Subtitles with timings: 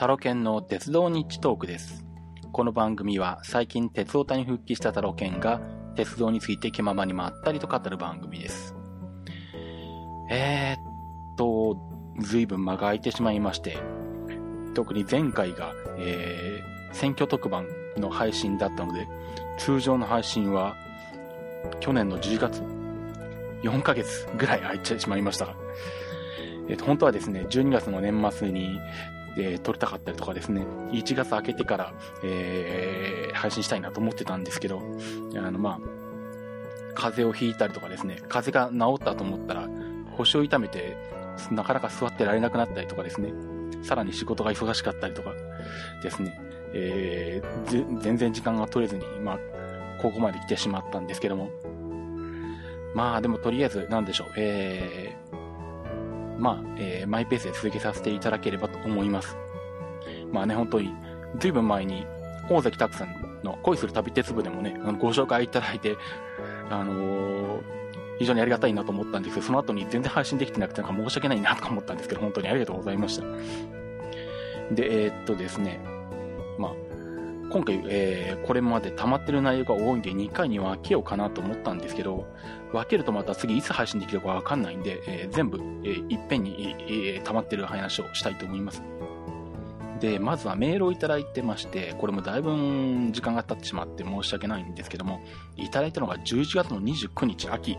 [0.00, 2.06] タロケンの鉄道日トークです。
[2.52, 5.60] この番組は最近鉄オタに復帰したタロケンが
[5.94, 8.74] 鉄道について気ままにまったりと語る番組です。
[10.30, 10.80] えー、
[11.34, 11.76] っと、
[12.18, 13.76] ずいぶん間が空いてしまいまして、
[14.72, 17.66] 特に前回が、えー、選挙特番
[17.98, 19.06] の配信だったので、
[19.58, 20.76] 通常の配信は
[21.80, 22.62] 去年の10月、
[23.64, 25.54] 4ヶ月ぐらい空いてしまいました。
[26.70, 28.80] えっと、本当はですね、12月の年末に、
[29.36, 30.62] えー撮りたかったりとかですね、
[30.92, 31.92] 1月明けてから、
[32.24, 34.82] えー配信したいなと思ってたんですけど、
[35.36, 35.80] あの、まあ、
[36.94, 39.68] 風邪をひいたりとかですね、風邪が治ったと思ったら、
[40.16, 40.96] 腰を痛めて、
[41.50, 43.32] なかなか座ってられなくなったりとかですね、
[43.82, 45.32] さらに仕事が忙しかったりとか
[46.02, 46.38] ですね、
[46.74, 49.38] えー全然時間が取れずに、まあ、
[50.02, 51.50] ここまで来てしまったんですけども、
[52.94, 55.39] まあ、でもとりあえず、なんでしょう、えー、
[56.40, 59.36] まあ、えーマイペースで続けさせていただければと思います。
[60.32, 60.92] まあね、本当に、
[61.38, 62.06] ずいぶん前に、
[62.48, 65.96] 大関拓さんの恋する旅鉄部でもね、あのご紹介いただいて、
[66.70, 67.80] あのー
[68.18, 73.24] 非常にありがたいなと思ったんですけど、その後に全然配信できてなくて、なんか申し訳ないなと思ったんですけど、本当にありがとうございました。
[74.74, 75.80] で、えーっとですね、
[76.58, 76.72] まあ、
[77.50, 82.26] 今回、えーこれまで溜まってる内容が多いんで、2回に分けようかなと思ったんですけど、
[82.72, 88.82] 分けるとまた次いつ配信できるかわかんないんで、えー全部、えーいっぺんに、えー溜まってる話をしたいと思います。
[90.00, 92.50] で、まずはメールをいただいてまして、これもだいぶ
[93.12, 95.20] 時間が経ってしまって申し訳ないんですけども、
[95.56, 97.76] いただいたのが11月の29日秋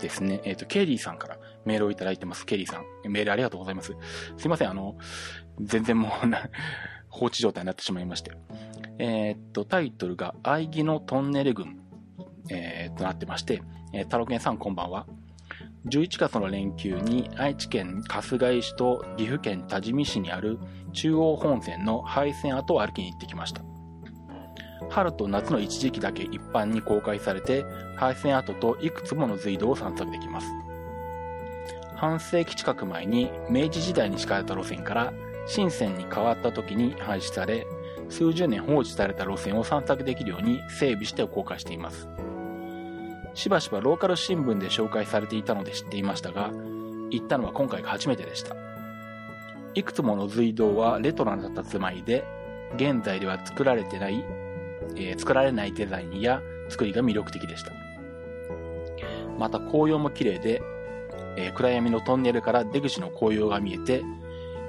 [0.00, 0.40] ですね。
[0.44, 2.46] えっ、と、ケリーさんからメールをいただいてます。
[2.46, 3.10] ケリーさん。
[3.10, 3.94] メールありがとうございます。
[4.38, 4.96] すいません、あの、
[5.60, 6.10] 全然もう、
[7.10, 8.32] 放置状態になってしまいまして。
[8.98, 11.80] えっと、タイトルが、愛義のトンネル群、
[12.50, 15.06] えーとなってまして、えー、タロケンさんこんばんは。
[15.86, 20.58] 11月の連休に愛知県春日井市と岐阜県多治見市にある
[20.92, 23.62] 中央本線の廃線跡を歩きに行ってきました。
[24.90, 27.64] 春と夏の一時期だけ一般に公開されて、
[27.96, 30.46] 廃線跡といくつもの隧道を散策できます。
[31.94, 35.12] 半世紀近く前に明治時代に敷かれた路線から
[35.52, 37.66] 新線に変わった時に廃止され、
[38.08, 42.08] 数十年放置された路線を散策できるように整備して公開しています。
[43.34, 46.52] しばしばローカル新聞で紹介されていたので知っていましたが、
[47.10, 48.54] 行ったのは今回が初めてでした。
[49.74, 52.24] いくつもの隧道はレトロな佇まいで、
[52.76, 54.24] 現在では作られてない、
[54.94, 57.72] えー作られないデザインや作りが魅力的でした。
[59.36, 60.62] また紅葉も綺麗で、
[61.36, 64.04] えー暗闇のトンネルから出口の紅葉が見えて、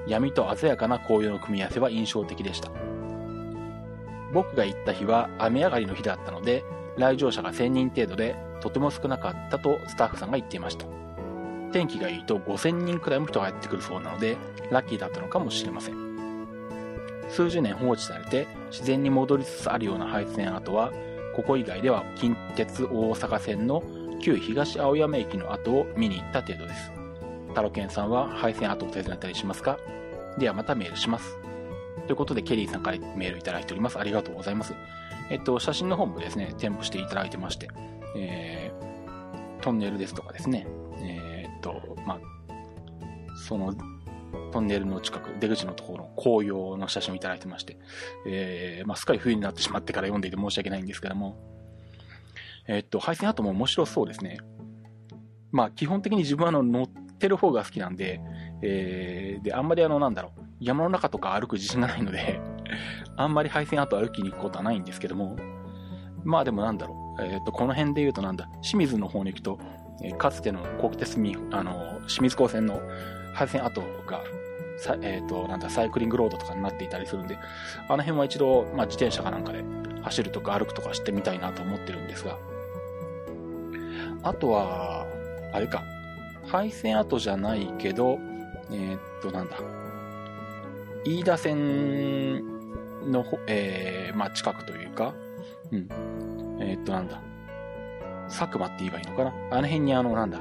[0.08, 2.72] 闇と鮮やかな紅葉の組み合わせは印象的でした。
[4.34, 6.64] 僕が行った日は雨上がりの日だったので、
[6.98, 10.86] 来場者が1000人程度でとても少なかったとスタッフさんが言っていました。
[11.72, 14.38] 天気がいいと5000人くらいも人がやってくるそうなので、
[14.72, 15.96] ラッキーだったのかもしれません。
[17.30, 20.92] 数十年放置されて自然に戻りつつあるような廃線跡は、
[21.36, 23.84] ここ以外では近鉄大阪線の
[24.22, 27.01] 旧東青山駅の跡を見に行った程度です。
[27.52, 29.78] タロケンさんは廃線跡を訪ねたりしますか？
[30.38, 31.38] ではまたメールします。
[32.08, 34.00] ということで、ケリーさんからメールいただいております。
[34.00, 34.74] ありがとうございます。
[35.30, 37.70] えっと、写真の方もですね、添付していただいてまして、
[38.16, 40.68] えー、トンネルですとかですね、
[41.00, 42.20] えーっと、まあ、
[43.48, 43.74] その、
[44.52, 47.78] トンネルの近く、出口のところの紅葉の写真をいただいてまして、
[48.26, 51.38] えー、まあ、すっかり冬になってしまってから読んでいて申し訳ないんですけども、
[52.68, 54.40] えっと、配線跡も面白そうですね。
[55.52, 56.90] まあ、基本的に自分はあの、乗
[57.22, 58.20] ってる方が好きなんで、
[58.64, 62.42] えー、で、あんまりあの、なんだろう、山の中とか歩く自信がないので、
[63.16, 65.38] あんまり配線跡歩きに行くことはないんですけども、
[66.24, 69.60] まあでもなんだろう、えっ、と、この辺で言うとなんだ、清水の方に行くと、
[70.04, 72.82] えーかつての国鉄み、あの、清水高線の
[73.34, 74.22] 配線跡が、
[74.78, 77.38] さえっ、と、なんだ、サイクリングロードとかになっていたりするんで、
[77.88, 79.64] あの辺は一度、まあ自転車かなんかで
[80.02, 82.40] 走るとか歩くとかしてみたいなと思ってるんですが、
[84.24, 85.06] あとは、
[85.54, 85.84] あれか、
[86.52, 88.20] 配線跡じゃないけど、
[88.72, 89.56] えっ、と、なんだ、
[91.06, 92.44] 飯田線
[93.10, 95.14] の、えー、まあ近くというか、
[95.72, 95.88] うん。
[96.60, 97.22] えーっと、なんだ。
[98.28, 100.40] 佐久間って言えばいいのかなあの辺にあの、なんだ。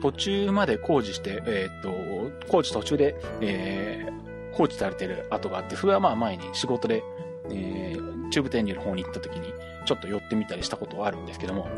[0.00, 7.02] 途中まで工事して、えーっと、工事途中で、えー、放置されてる跡があって、それはまあ前に仕事で、
[7.50, 9.52] えー、中部天竜の方に行った時に、
[9.86, 11.68] ちょっと寄ってみたりしたことはあるんですけども、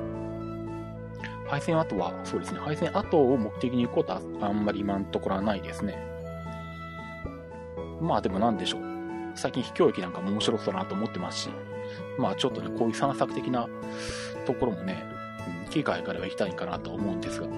[1.46, 5.98] 配線跡は、そうですね、配線跡を目的に行くことはあんまり今のところはないですね。
[8.00, 8.82] まあでもなんでしょう。
[9.34, 11.50] 最近秘境駅なんかも面白そうだなと思ってますし、
[12.18, 13.68] まあちょっとね、こういう散策的な
[14.46, 15.14] ところもね、うん
[15.70, 17.48] 機会があれば行きたいかなと思うんですが。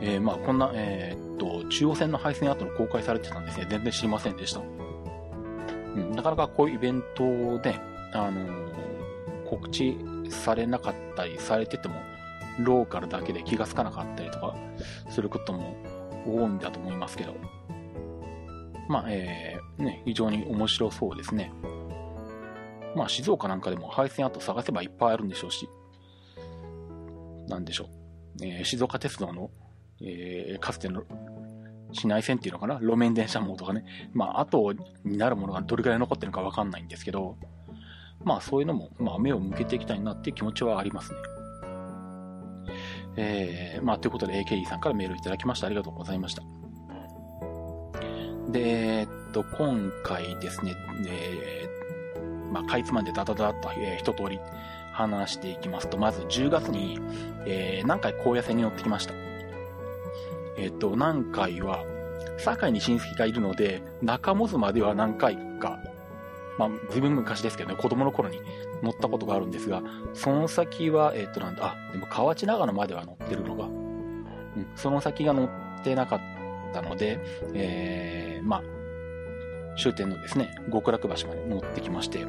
[0.00, 3.66] えーまあこんな、えーっと、中央線の配線後の公開されてたんですね。
[3.68, 4.60] 全然知りませんでした。
[4.60, 7.78] うん、なかなかこういうイベントで、
[8.12, 9.96] あのー、告知
[10.32, 11.94] されなかったりされてても、
[12.58, 14.54] ローカルだけで気がつかなかったりとか
[15.08, 15.76] することも
[16.26, 17.34] 多いんだと思いますけど。
[18.88, 21.52] まあ、えー、ね、非常に面白そうですね。
[22.94, 25.68] まあ、静岡なんかでも配線跡探せばいっぱいあるんでしょうし、
[27.48, 28.44] なんでしょう。
[28.44, 29.50] えー、静岡鉄道の、
[30.02, 31.04] えー、かつての
[31.92, 32.80] 市内線っていうのかな？
[32.80, 33.84] 路面電車網とかね。
[34.12, 34.74] まあ、後
[35.04, 37.36] になるものがどれくらい残ってるのかわかんないんですけど、
[38.24, 41.18] まあ、そういうのも、まあ、目を向けていきたいなっていう気持ちはありますね。
[43.16, 45.66] えー、まあ、ということで、ケリーさんからメールいただきました。
[45.66, 46.42] ありがとうございました。
[48.50, 50.74] で、えっと、今回ですね、
[51.06, 54.38] えー、まあ、かいつまんでダダダッと、えー、一通り
[54.92, 56.98] 話していきますと、まず10月に、
[57.46, 59.14] えー、何回高野線に乗ってきました。
[60.56, 61.84] えっと、何回は、
[62.38, 65.78] 堺に親戚がいるので、中モズまでは何回か、
[66.58, 68.40] まあ、ずいぶん昔ですけどね、子供の頃に
[68.82, 69.82] 乗ったことがあるんですが、
[70.14, 76.20] その先は、えっと、なんだ、あ、でも河内長野までは乗ってるのが、うん、その先が乗ってなかっ
[76.72, 77.20] たので、
[77.54, 78.62] えー、まあ、
[79.76, 82.26] 終点のですね、極楽橋まで乗ってきまして、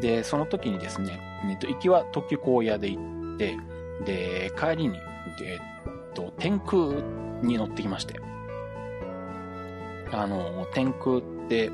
[0.00, 3.56] で、その時にですね、えっと、行きは特急荒野で行って、
[4.04, 4.98] で、帰りに、
[5.44, 7.02] えっと、天空
[7.42, 8.20] に乗ってきまして、
[10.12, 11.70] あの、天空って、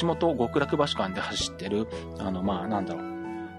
[0.00, 1.86] 橋本極楽橋間で走ってる、
[2.18, 3.04] あの、まあ、なんだろう。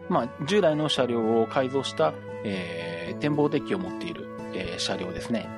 [0.09, 2.13] まあ、従来の車両を改造した、
[2.43, 5.49] えー、展望デッキを持っている、えー、車両ですね。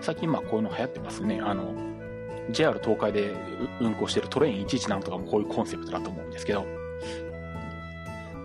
[0.00, 1.40] 最近、まあ、こういうの流行ってますね。
[1.42, 1.74] あの、
[2.50, 3.34] JR 東海で
[3.80, 6.66] 運行してるトレイン11なんとかもこういうコンセプトだと思うんですけど、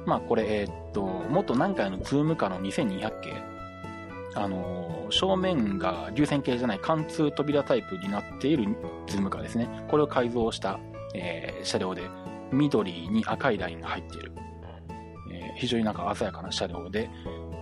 [0.06, 3.34] まあこれ、えー、っと、元南海のズームカーの2200系、
[4.36, 8.66] あの、正面が流線形じゃない貫通扉タイプになっている
[9.08, 9.68] ズームカーですね。
[9.88, 10.80] これを改造した、
[11.16, 12.04] えー、車両で、
[12.52, 14.32] 緑に赤いラインが入っている。
[15.32, 17.10] えー、非常になんか鮮やかな車両で、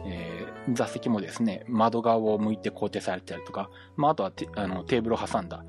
[0.05, 5.63] えー、座席もですね、窓側を向いて固定されてたりとか、まあ、あとはテあのテーブルを挟んだ、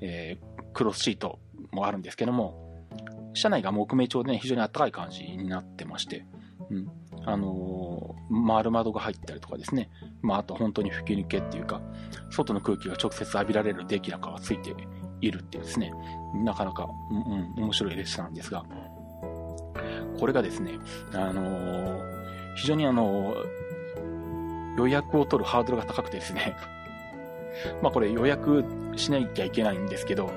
[0.00, 0.38] え、
[0.72, 1.38] クロスシート
[1.70, 2.64] もあるんですけども、
[3.34, 6.26] 車内が木目調でね、非常に暖かい感じになってまして、
[6.70, 6.90] うん。
[7.26, 9.90] あのー、丸窓が入ったりとかですね。
[10.22, 11.82] まあ、あと本当に吹き抜けっていうか、
[12.30, 14.74] 外の空気が直接浴びられるデッキなんかがついて
[15.26, 15.92] いるっていうですね、
[16.34, 18.64] なかなか、うん、面白い列車なんですが、
[20.18, 20.72] これがですね、
[21.12, 26.56] あのー、非常にあのー、予約を取るハードルが高くてですね、
[27.82, 28.64] まあこれ予約
[28.96, 30.30] しなきゃいけないんですけど、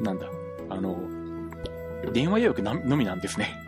[0.00, 0.26] なんだ、
[0.70, 0.98] あの、
[2.12, 3.63] 電話予約のみなんですね。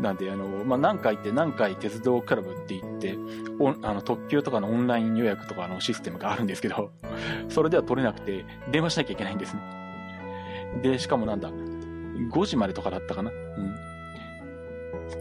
[0.00, 3.16] なんで、あの、まあ、何回って何回鉄道クラブって言って、
[3.82, 6.90] あの、特急とかのオンライン予約とかのシステムがあるんですけど、
[7.48, 9.60] それでは取れなくて、電話しなきゃいけないんですね。
[10.82, 13.30] で、しかもなんだ、5時までとかだったかな？
[13.30, 13.74] うん。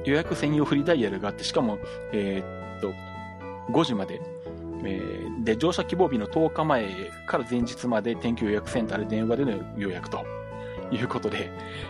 [0.04, 1.80] 予約専用フリーダイヤルがあって、しかも、
[2.12, 2.94] えー、っと、
[3.72, 4.22] 5時まで。
[4.88, 10.26] えー、で、乗車希望日の10日前から前日まで天気予約センターで電話での予約と。
[10.92, 11.50] いうことで、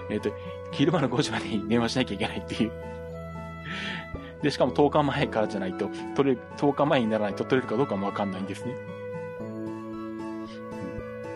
[0.10, 0.30] えっ、と、
[0.72, 2.72] 昼間の5時までに電話しなきゃいけないっていう。
[4.42, 8.76] で、しかも10日前からじゃないと、取れ、10日前にならないと取れるかどうかもわかんないんですね。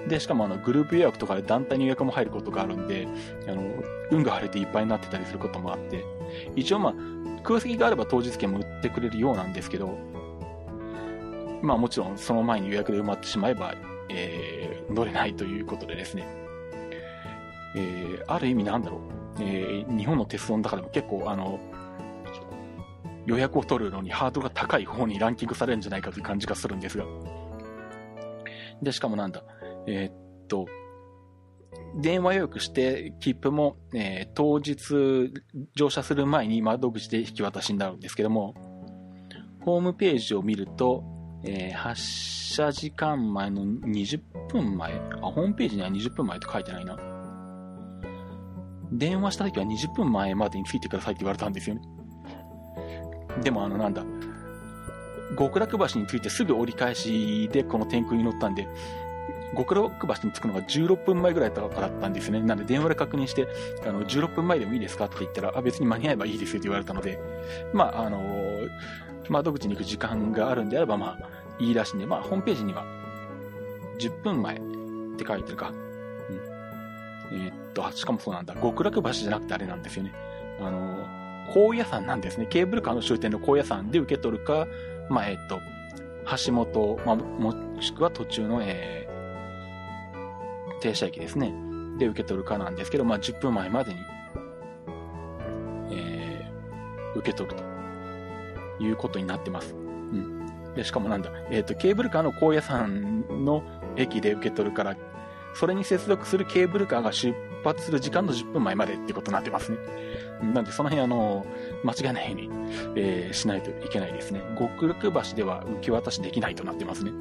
[0.08, 3.08] で、しかもあの、グループ予約とかで団体の予約も入ることがあるんで、
[3.48, 3.64] あの、
[4.12, 6.06] 運が晴れていっぱいになってたりすることもあって、
[6.56, 6.94] 一応まあ、
[7.44, 9.98] 空席があれば当日券も売ってくれるようなんですけど、
[11.62, 13.74] まあもちろんその前に予約で埋まってしまえば、
[14.10, 16.28] えー、乗れないということでですね。
[17.76, 21.60] えー、ある意味なんだろう、えー、日本の鉄道の中でも結構あの、
[23.26, 27.06] 予約を取るのにハードルが高い方にランキングされるんじゃないかという感じがするんですが。
[28.82, 29.44] で、しかもなんだ、
[29.88, 30.66] えー、っと、
[32.02, 35.32] 電話予約して、切符も、えー、当日
[35.76, 38.56] 乗車する前に窓口で引き渡しになるんですけども、
[39.62, 41.04] ホームページを見ると、
[41.44, 46.98] えー、発車時間前の20分前あ、ホームページには20分前って書いてないな。
[48.92, 51.82] 電話した時は20分前までに着いてくださいって言われたんですよね。
[53.44, 54.04] でもあのなんだ、
[55.38, 58.68] 極楽橋に着いてすぐ折り返しでこの天空に乗ったんで、
[59.56, 62.42] 極楽橋に着くのが16分前ぐらいだったんですね。
[62.42, 63.48] なんで電話で確認して、
[63.86, 67.20] あの、16分前でもいいですかって言ったら、あ、別に間に合えばいいですよって言われたので、
[67.74, 68.70] まあ、あのー、
[69.30, 71.30] 窓口に行く時間があるんであれば、まあ、
[71.60, 72.86] いいらしいんで、まあ、ホームページには、
[74.00, 74.62] 10分前っ
[75.18, 75.74] て書いてるか。
[77.32, 78.56] えー、っと、しかもそうなんだ。
[78.56, 80.14] 極楽橋じゃなくてあれなんですよね。
[80.62, 81.06] あの、
[81.54, 82.48] 高野山なんですね。
[82.48, 84.68] ケーブルカーの終点の高野山で受け取るか、
[85.10, 85.60] まあ、えっと、
[86.46, 91.54] 橋本、まあ、もしくは途中の、えー、停車駅ですね。
[91.98, 94.00] で受け取るかなんですけど、まあ、10分前までに、
[95.92, 99.74] えー、受け取るということになってます。
[99.74, 100.74] うん。
[100.76, 103.64] で、しかもなんだ、えっ、と、ケーブルカーの高野山の
[103.98, 104.96] 駅で受け取るから、
[105.54, 109.78] それに接続するケーブルカーが出発する時間の10分前までってことになってますね。
[110.54, 111.46] なんで、その辺、あの、
[111.84, 112.50] 間違いないように、
[112.96, 114.42] えー、しないといけないですね。
[114.58, 117.12] 極楽橋では受け渡しできないとなってますね。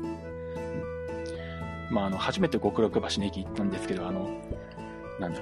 [1.90, 4.30] まあ、あの、初めて極楽橋の駅行ったんですけど、あの、
[5.18, 5.40] なんだ、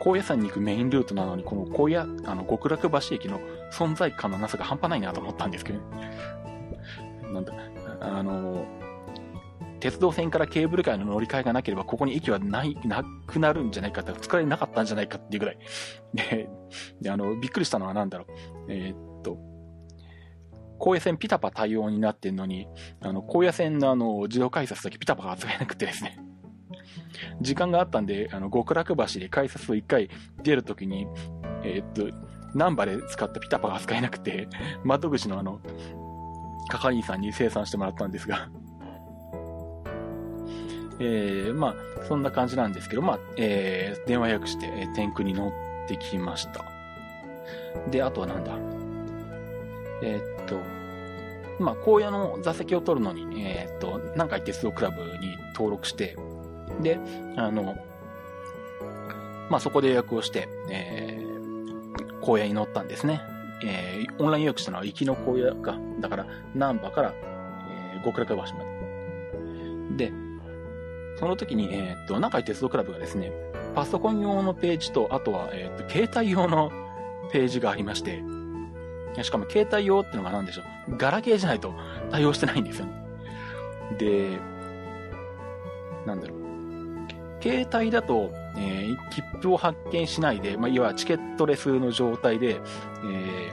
[0.00, 3.40] 高野山に行くメインルートなのに、この高野、あの、極楽橋駅の
[3.72, 6.16] 存在感のなさが半端ないなと思ったんですけど、ね、
[7.32, 7.52] なんだ、
[8.00, 8.64] あの、
[9.86, 15.58] 鉄道線からケーブルカーの乗り換えがなければ、ここに駅はない、なくなるんじゃないかって、使えなかったんじゃないかっていうぐらい。
[16.12, 16.48] で、
[17.00, 18.26] であの、びっくりしたのは何だろう。
[18.68, 19.38] えー、っと、
[20.80, 22.66] 高野線ピタパ対応になってんのに、
[23.00, 26.18] あの、高野線のあの、自動改札だけピタパが扱えなくてですね。
[27.40, 30.10] 時間があったんで、あの、極楽橋で改札を一回
[30.42, 31.06] 出るときに、
[31.62, 32.10] えー、っと、
[32.56, 34.48] ナンバで使ったピタパが使えなくて、
[34.82, 35.60] 窓口のあの、
[36.70, 38.48] 係員さんに生産してもらったんですが、
[40.98, 41.74] えー、まあ、
[42.04, 46.64] そんな感じなんですけど、まあ、えー、電話予約して、えー、天空に乗ってきました。
[47.90, 48.52] で、あとはなんだ？
[50.02, 50.60] えー、っと、
[51.62, 56.16] まあ、荒野の座席を取るのに、えー、っと、南海鉄道クラブに登録して、
[56.82, 56.98] で、
[57.36, 57.76] あの、
[59.48, 63.20] まあ、そこで予約をして、えー、荒野に乗ったんですね。
[63.64, 65.78] えー、オンライン予約したのは行きの荒野か。
[66.00, 68.46] だから、南波から、えー、極楽橋ま
[69.96, 70.10] で。
[70.10, 70.12] で、
[71.18, 73.32] その時に、えー、っと、南海鉄道クラブがですね、
[73.74, 76.70] パソコン用のページと、あとは、えー、っと、携帯用の
[77.32, 78.22] ページがありまして、
[79.22, 80.96] しかも携帯用ってのが何でしょう。
[80.96, 81.72] ガラケーじゃないと
[82.10, 82.86] 対応してないんですよ。
[83.98, 84.38] で、
[86.04, 86.38] なんだろう。
[87.42, 92.60] 携帯だと、えー、切符を発見しないで、まあ、いわゆるチケットレスの状態で、
[93.04, 93.52] え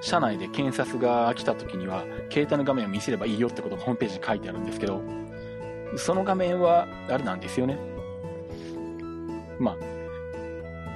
[0.00, 5.02] 車内で検察が来た時には、携帯の画面を見せればいいよってことがホームページに書いてあるんですけど、
[5.96, 7.78] その画面は、あれなんですよね。
[9.58, 9.76] まあ、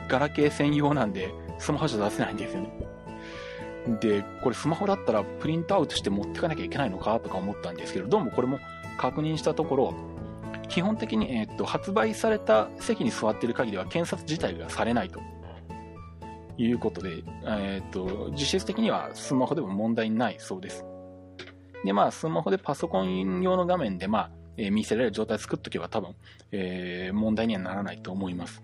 [0.08, 2.72] ガラケー専用なんで、スマホじゃ出せないんですよね。
[4.00, 8.58] で、これスマホだったらプリントアウトして持ってかなきゃいけないのかとか思ったんですけど、どうもこれも
[8.98, 9.94] 確認したところ、
[10.68, 15.20] 基本的に、えー、っと、発売された席に座っている限りは検察自体がされないと
[16.58, 20.84] いうことで、えー、っと、実質的にはスマホでも問題ないそうです。
[21.84, 26.14] で、まあ、スマホでパソコン用の画面で、まあ、え見せられる状態を作っとけば多分、
[26.50, 28.62] えー、問題にはならないと思います。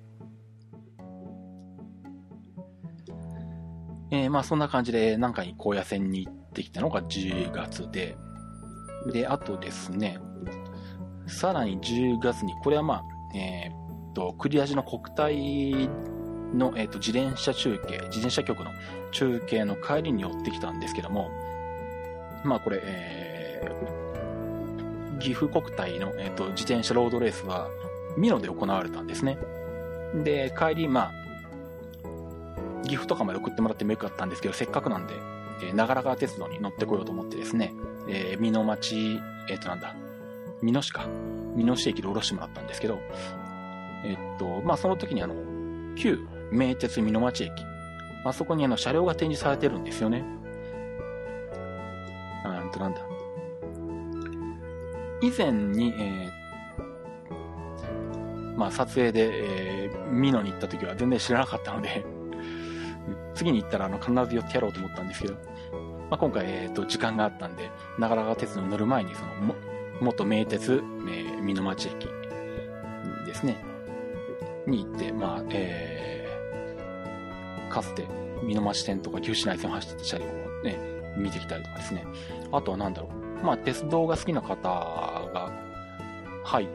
[4.10, 8.16] えー、まあそんな感じで何回高野線に行ってきたのが10月で、
[9.12, 10.18] で、あとですね、
[11.26, 13.02] さらに10月に、これはまあ、
[13.36, 15.88] えー、っと、クリア時の国体
[16.54, 18.72] の、えー、っと、自転車中継、自転車局の
[19.12, 21.30] 中継の帰りに寄ってきたんですけども、
[22.44, 24.03] まあこれ、えー、
[25.20, 27.68] 岐阜国体の、えーと、自転車ロードレースは、
[28.16, 29.38] 美濃で行われたんですね。
[30.22, 31.24] で、帰り、まあ、
[32.84, 35.14] 岐阜とかまで送ってもらってもよかったんですけど、せっかくなんで、
[35.62, 37.74] えー、長良川鉄道に乗ってこようと思ってですね、
[38.08, 39.94] えー、美濃町、えっ、ー、となんだ、
[40.62, 41.06] 美濃市か、
[41.56, 42.98] 美濃市駅で降ろしてもらったんですけど、
[44.04, 45.34] えっ、と、まあその時にあの、
[45.96, 47.52] 旧名鉄美濃町駅、
[48.24, 50.24] あそこにあの車両が展示されてるんですよね。
[52.44, 53.00] あんとなんだ、
[55.24, 59.30] 以前に、えー、まあ、撮影で、
[59.86, 62.04] えー、ミノに行った時は全然知らなかったので
[63.34, 65.34] 次に行ったらあの必ず寄ってやろうと思ったんですけど、
[66.10, 69.54] まあ、今回、えーと、時間があったんで、長良川鉄道に乗る前に、その、も
[70.00, 72.08] 元名鉄、えー、美濃町駅
[73.26, 73.64] ですね、
[74.66, 78.06] に行って、まあ、えー、かつて、
[78.46, 80.28] 美濃町線とか九州内線を走ってた車両を
[80.62, 80.78] ね、
[81.16, 82.04] 見てきたりとかですね。
[82.52, 83.23] あとは何だろう。
[83.44, 85.52] まあ、鉄道が好きな方が
[86.44, 86.68] 入っ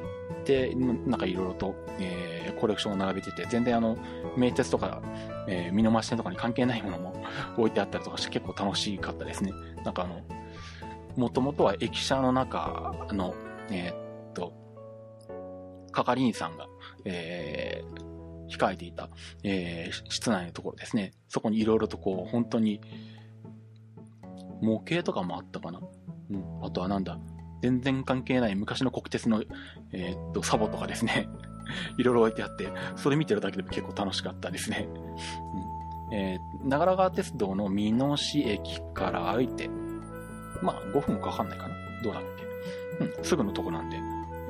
[0.45, 3.97] て、なんかいろいろと、えー、コレクションを並べてて、全然あの、
[4.37, 5.01] 名鉄とか、
[5.47, 7.23] えー、見逃し線とかに関係ないものも
[7.57, 9.51] 置いてあったりとかして結構楽しかったですね。
[9.83, 10.21] なんかあの、
[11.17, 13.33] もともとは駅舎の中の、
[13.71, 14.53] えー、っと、
[15.91, 16.67] 係員さんが、
[17.03, 19.09] えー、控えていた、
[19.43, 21.13] えー、室内のところですね。
[21.27, 22.79] そこにいろいろとこう、本当に、
[24.61, 25.79] 模型とかもあったかな。
[26.61, 27.17] あとはなんだ、
[27.61, 29.43] 全然関係ない昔の国鉄の、
[29.91, 31.27] えー、っと、サボとかですね。
[31.97, 34.87] いろいろ置いてあって、それ見てるだけでも結構楽しかったですね。
[34.89, 35.79] うん
[36.11, 39.69] えー、長良川鉄道の美濃市駅から歩いて、
[40.61, 41.75] まあ、5分かかんないかな。
[42.03, 42.23] どうだっ
[42.99, 43.05] け。
[43.05, 43.97] うん、すぐのとこなんで、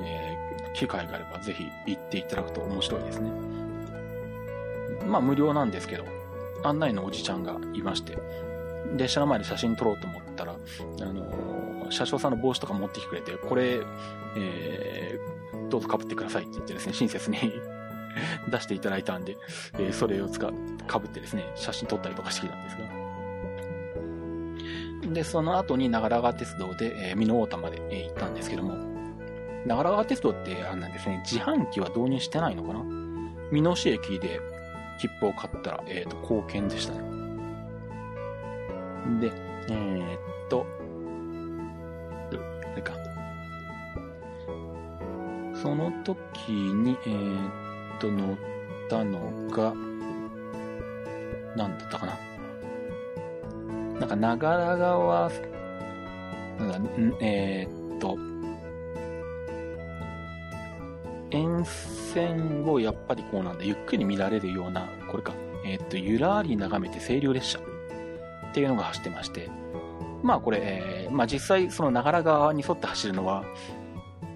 [0.02, 3.30] えー、機会があればぜひ行っていただくと面白いですね。
[5.06, 6.04] まあ、無料なんですけど、
[6.62, 8.16] 案内のおじちゃんがいまして、
[8.96, 11.59] 列車の前で写真撮ろうと思ったら、あのー、
[11.90, 13.80] 車掌さんの帽子とか持ってきてくれて、これ、
[14.36, 17.38] えー、どうぞ被ってくださいって言ってですね、親切に
[18.50, 19.36] 出していただいたんで、
[19.74, 23.00] えー、それを使う、被ってですね、写真撮ったりとかしてきたんですが。
[25.12, 28.74] で、その後に長良川鉄道で、えー、美濃太田まで、えー、行ったんですけども、
[29.66, 32.84] 長良川鉄道ってあんなんですね、自販機は導入してないのかな？
[33.52, 34.40] 美濃市駅で
[35.00, 37.00] 切符を買ったら、えっ、ー、と、貢献でしたね。
[39.20, 39.32] で、
[39.68, 40.66] えー、っと、
[45.60, 48.36] その時に、えー、っと、乗っ
[48.88, 49.74] たのが、
[51.54, 52.18] なんだったかな。
[54.00, 55.30] なんか、長良川、
[56.58, 58.16] なんだ、えー、っと、
[61.30, 67.62] 沿線をやっぱりこうなんだ、ゆっくり見られるような、これか、えー、っと、ゆらり眺めて清流列車っ
[68.54, 69.50] ていうのが走ってまして、
[70.22, 73.44] まあこれ、えー、まあ実際その長良川に沿って走るのは、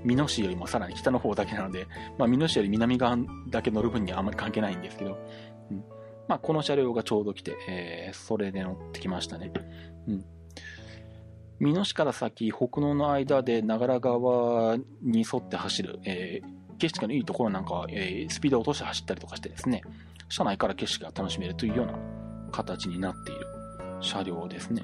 [0.04, 1.86] 美濃市よりもさらに北の方だけなので、
[2.18, 3.16] まあ美濃市より南側
[3.48, 5.18] だけ乗る分にはあんまり関係ないんですけど、
[5.70, 5.84] うん、
[6.28, 9.52] まあこの車両がちょうど来て、えー、それで乗ってきましたね。
[10.06, 10.24] うん。
[11.60, 19.82] 美濃市から先、北濃の間で長良川に沿って走る、えー、景色のいいところなんかは、えー、スピードを落として走ったりとかしてですね、
[20.28, 21.98] 車内から景色が楽しめるというような
[22.50, 23.46] 形になっている
[24.00, 24.82] 車両ですね。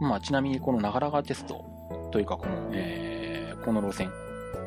[0.00, 1.64] まあ、ちなみにこの長良川鉄道
[2.10, 4.10] というかこの、えー、この路線、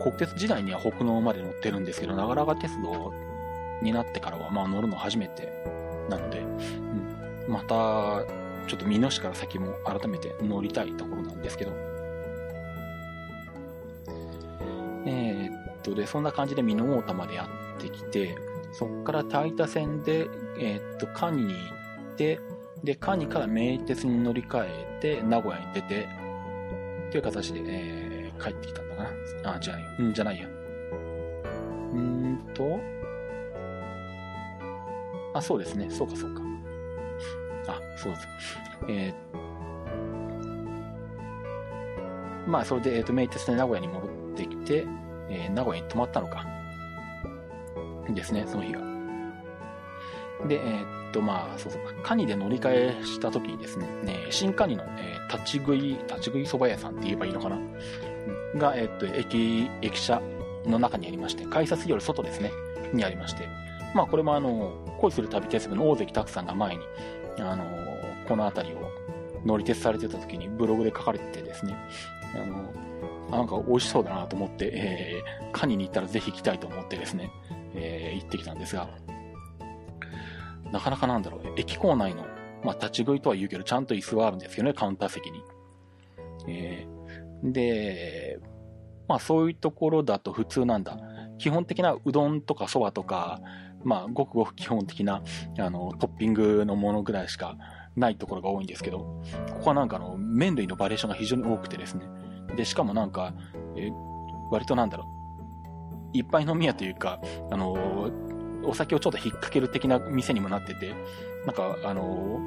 [0.01, 3.13] 国鉄時代には北濃まで乗ってるんですけど、長良川鉄道
[3.81, 5.51] になってからはまあ乗るの初めて
[6.09, 8.25] なので、うん、また、
[8.67, 11.71] ちょっと美濃市から先も改めて乗りたいところなんですけど、
[15.05, 18.35] えー、っと、で、そんな感じで美濃太田までやってきて、
[18.74, 21.59] そっから大田線で、えー、っと、カニに行
[22.13, 22.39] って、
[22.83, 26.07] で、カニから名鉄に乗り換えて、名古屋に出て、
[27.11, 29.55] という形で、えー、帰ってきたんだな。
[29.55, 30.48] あ、じゃない、うん、じゃないや。
[30.48, 32.79] うーんと、
[35.33, 35.89] あ、そうですね。
[35.89, 36.41] そうか、そうか。
[37.67, 38.27] あ、そうです。
[38.87, 44.87] えー、まあ、それで、えっ、ー、と、名鉄で名古屋に戻ってきて、
[45.29, 46.45] えー、名古屋に泊まったのか。
[48.13, 48.79] ですね、その日が。
[50.48, 57.57] で、えー、っと、まあ、そうそう、カニで乗り換えした時にですね、ね新カニの、えー、立ち食い、立ち食い蕎麦屋さんって言えばいいのかな？
[58.55, 60.22] が、え、っと、駅、駅舎
[60.65, 62.51] の中にありまして、改札より外ですね、
[62.93, 63.48] にありまして、
[63.93, 66.83] まあ、これもあの、恋する旅鉄部の大関拓さんが前に、
[67.39, 67.65] あの、
[68.27, 68.91] この辺りを
[69.45, 71.75] 乗り鉄されてた時にブログで書かれててですね、
[72.35, 77.31] あの、なんか美味しそうだなと思って、えー、カニに行ったらぜひ行きたいと思ってですね、
[77.75, 78.89] えー、行ってきたんですが、
[80.72, 82.25] なかなかなんだろうね、駅構内の、
[82.63, 85.43] まあ、立ち食いとは言うけど、ちゃんと椅子はあるんですよね、カウンター席に。
[86.48, 88.39] えー、で、
[89.07, 90.98] まあ、そういうところだと普通なんだ。
[91.37, 93.39] 基本的なうどんとかそばとか、
[93.83, 95.24] まあ、ごくごく基本的な、
[95.57, 97.55] あの、トッピングのものぐらいしか
[97.95, 102.05] ないところが多いんですけど、ここはなんかあの、麺類のバリエーションが非常に多くてですね。
[102.55, 103.33] で、しかもなんか、
[103.75, 103.89] え
[104.51, 105.05] 割となんだろ
[106.13, 107.19] う、いっぱい飲み屋というか、
[107.51, 108.11] あの
[108.70, 110.94] お酒をちょっと引っ掛ける的な店にもなってて、
[111.46, 112.40] なんか、あの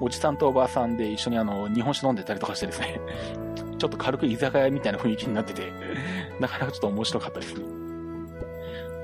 [0.00, 3.00] おじさんとおばあさんで一緒にあの、日本酒飲んでたりとかしてですね、
[3.78, 5.72] ちょっと軽く居酒屋みたいな雰囲気になってて、
[6.38, 7.64] なかなかちょっと面白かったですね。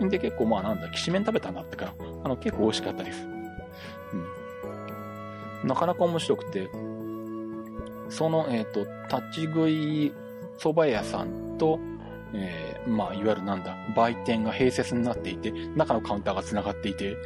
[0.09, 1.94] で、結構まあなんだ、きしめん食べたんだってから、
[2.25, 3.27] あの、結構美味しかったです。
[5.62, 5.68] うん。
[5.68, 6.68] なかなか面白くて、
[8.09, 8.81] その、えっ、ー、と、
[9.16, 10.12] 立ち食い
[10.59, 11.79] 蕎麦屋さんと、
[12.35, 17.16] えー、まあ、いわゆるなんだ、売店が併設になっていて、中のカウンターが繋がっていて、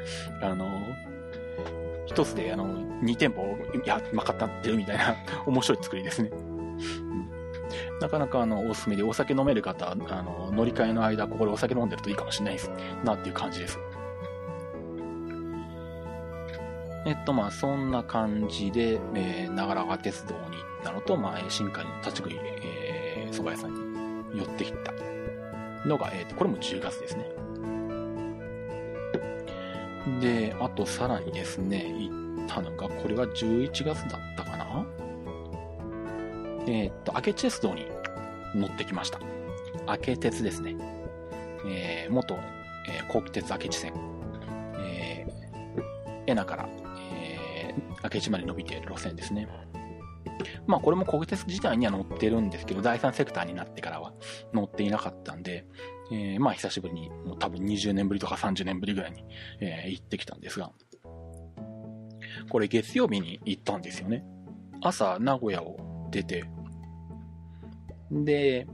[0.43, 0.67] あの、
[2.07, 2.67] 一つで、あの、
[3.03, 5.17] 2店舗、いや、まかったってるみたいな、
[5.47, 6.31] 面白い作りですね。
[8.01, 12.71] なかなか、あの、おすすめで、お酒飲める方、あの、乗り換えの間、ここでお酒飲んでるといいかもしれないです。
[13.05, 13.79] なっていう感じです。
[17.07, 20.51] えっと、まあ、そんな感じで、えー、長良川鉄道に行っ
[20.83, 23.75] たのと、まあ、新海の立ち食い、えー、蕎麦屋さん
[24.35, 24.93] に寄ってきた
[25.87, 27.25] のが、えっ、ー、と、これも10月ですね。
[30.21, 34.87] で、あとさらにですね、行ったのが、これは11月だったかな
[36.67, 37.87] えっ、ー、と、明智鉄道に
[38.55, 39.21] 乗ってきました。
[39.87, 40.77] 明智鉄ですね。
[41.67, 42.39] えー、元、
[42.89, 43.93] えー、国鉄明智線。
[44.79, 46.69] えー、エナから
[47.15, 49.49] え、明智まで伸びている路線ですね。
[50.67, 54.13] まあこれも国鉄自体には乗ってるんですけど、第三セクターになってからは
[54.53, 55.67] 乗っていなかったんで、
[56.11, 59.25] えー、まあ久しぶりに、もう多分20年ぶりとか30年ぶりぐらいに、
[59.61, 60.71] えー、行ってきたんですが、
[62.49, 64.25] これ月曜日に行ったんですよね。
[64.81, 66.45] 朝名古屋を出て、
[68.11, 68.67] で、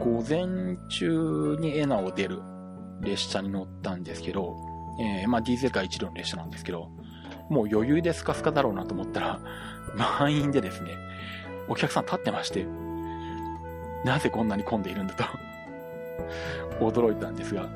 [0.00, 2.40] 午前中にエナを出る
[3.02, 4.56] 列車に乗ったんですけど、
[5.00, 6.90] えー、まあディーゼルカ一両の列車なんですけど、
[7.50, 9.40] もう余裕でスカスカだろうなと思ったら、
[9.94, 10.98] 満員でですね、
[11.68, 12.66] お客さん立ってまして、
[14.04, 15.24] なぜこんなに混んでいるんだと
[16.80, 17.68] 驚いたんですが、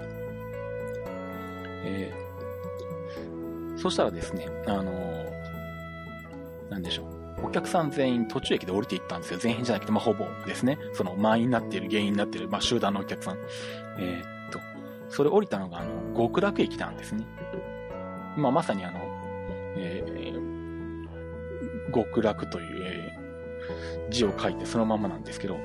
[1.84, 7.46] えー、そしたらですね、あのー、なんでしょう。
[7.46, 9.38] お客さん全員途中駅で降りていったんですよ。
[9.38, 10.76] 全員じゃなくて、まあ、ほぼですね。
[10.92, 13.36] その満員になっている、原因になっている、まあ、集団のお客さん。
[13.98, 14.60] えー、っと、
[15.08, 17.24] それ降りたのが、あの、極楽駅なんですね。
[18.36, 18.98] まあ、まさにあの、
[19.76, 20.47] えー、
[21.92, 23.12] 極楽という、
[24.10, 25.58] 字を書いてそのままなんですけど、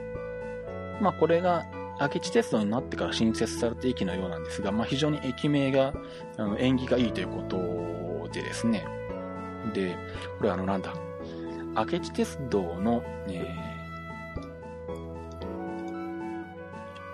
[1.01, 1.65] まあこれが
[2.01, 5.93] 明智鉄道になってから新設された駅のようなんですが、まあ非常に駅名が、
[6.37, 8.85] あの、縁起がいいということでですね、
[9.73, 9.95] で、
[10.37, 10.93] これあのなんだ、
[11.75, 14.93] 明智鉄道の、えー、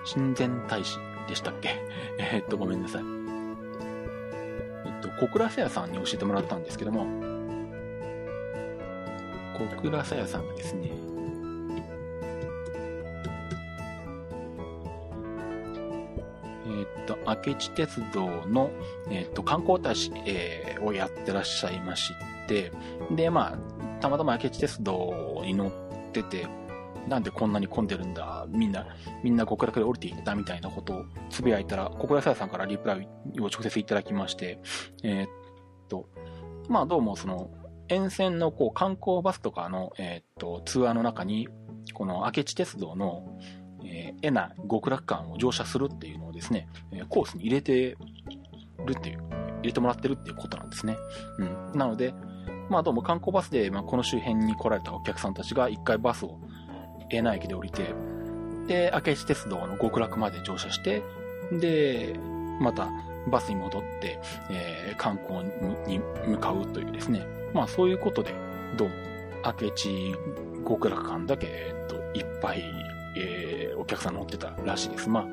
[0.05, 1.69] 親善大使でしたっけ？
[2.17, 3.03] え、っと、ごめんなさい。
[4.85, 7.05] えっと、小倉さやさんに教えてもらったんですけども、
[9.59, 10.91] 小倉さやさんがですね、
[16.67, 18.71] えっと、明智鉄道の、
[19.09, 22.13] えっと、観光大使、えー、をやってらっしゃいまし
[22.47, 22.71] て、
[23.11, 25.71] で、まあ、たまたま明智鉄道に乗っ
[26.11, 26.47] てて、
[27.07, 28.87] なんでこんなに混んでるんだ、みんな、
[29.23, 33.07] みんな極楽で降りていったみたいなことをつぶやいたら、小倉さやさんからリプライ
[33.39, 34.59] を直接いただきまして、
[35.03, 35.29] えー、っ
[35.87, 36.07] と、
[36.67, 37.49] まあどうもその、
[37.89, 41.49] 沿線のこう観光バスとかの、えー、っと、ツアーの中に、
[41.93, 43.25] この明智鉄道の、
[43.83, 46.67] えー、エナ極楽館を乗車するっていうのをですね、
[47.09, 47.97] コースに入れて
[48.85, 50.97] るっていう、入れてもらってるっていうことなんですね。
[51.39, 51.77] うん。
[51.77, 52.13] なので、
[52.69, 56.39] まあどうも観光バスで、まあ、この周辺に来られたお客さんたちが一回バスを
[57.09, 57.93] 江南駅で降りて、
[58.67, 61.01] で、明智鉄道の極楽まで乗車して、
[61.51, 62.19] で、
[62.61, 62.89] また
[63.31, 64.19] バスに戻って、
[64.51, 65.43] えー、観光
[65.87, 67.38] に向かうというですね。
[67.53, 68.33] まあそういうことで、
[68.77, 68.95] どうも、
[69.61, 70.15] 明智
[70.67, 72.63] 極楽館だけ、えっと、いっぱい、
[73.17, 75.09] えー、お客さん乗ってたらしいです。
[75.09, 75.25] まあ、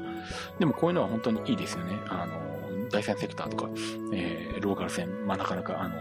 [0.58, 1.98] でもこういうのは本当にいいですよね。
[2.08, 3.68] あの、第三セクターとか、
[4.12, 5.94] えー、ローカル線、まあなかなか、あの、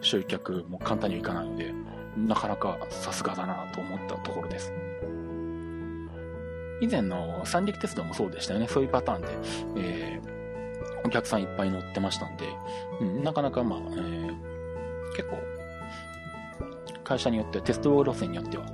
[0.00, 1.72] 集客も簡単にはいかないので、
[2.16, 4.72] なかなかさすがだなと思ったところです。
[6.80, 8.66] 以前の三陸鉄道もそうでしたよね。
[8.66, 9.28] そういうパターンで、
[9.76, 12.46] えー、お客さんいっぱい乗ってましたんで、
[13.00, 14.49] うん、なかなかまあ、えー、
[15.16, 15.38] 結構、
[17.04, 18.66] 会社によっては、鉄道路線によっては、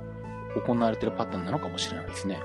[0.65, 2.39] 行われてるパターンなのかもしれないですね。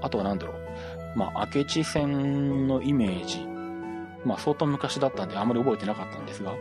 [0.00, 1.18] あとは何だろう。
[1.18, 3.46] まあ、明智線のイメージ。
[4.24, 6.52] まあ、相当昔だったんであまり覚えてなかったんですが、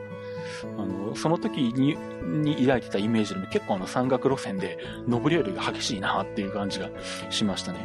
[0.77, 4.77] あの、その時に、に抱いてたイメージでも結構あの山岳路線で
[5.07, 6.89] 上り下りが激しいなっていう感じが
[7.29, 7.79] しましたね。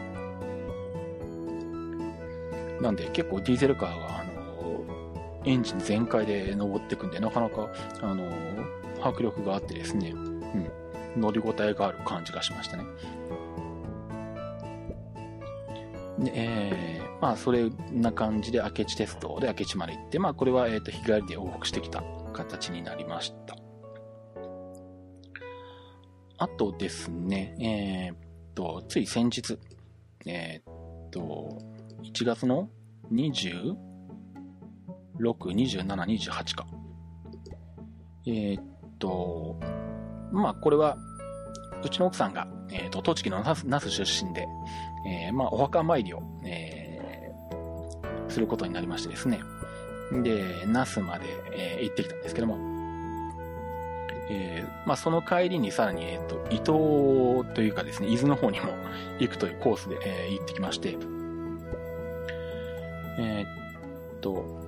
[2.80, 4.19] なんで結構ディーゼルカーが、
[5.44, 7.68] エンジン全開で登っていくんで、なかなか、
[8.02, 8.30] あの、
[9.02, 12.84] 迫力があってですね、うん、乗り応えがある感じがしましたね。
[16.18, 23.56] で、えー、まあ、それな感じで明智鉄道で明智まで行って、まあ、これは、えっ、ー、と、日帰りで往復してきた形になりました。
[26.36, 28.16] あとですね、えー、っ
[28.54, 29.58] と、つい先日、
[30.26, 31.58] えー、っと、
[32.02, 32.70] 1月の
[35.20, 36.66] 6、27、28か。
[38.26, 38.64] えー、っ
[38.98, 39.56] と、
[40.32, 40.96] まあ、これは、
[41.84, 44.46] うちの奥さんが、えっと、栃木の那須出身で、
[45.06, 49.40] えー、まあ、お墓参りを、えー、することになりましてですね。
[50.22, 52.58] で、那須まで、えー、行ってきたんですけども、
[54.28, 58.66] えー、まあ、その帰りにさらに、えっ、と、伊東というかですね、伊豆の方にも
[59.18, 60.96] 行くというコースで、えー、行ってきまして、
[63.18, 63.44] え
[64.16, 64.59] っと、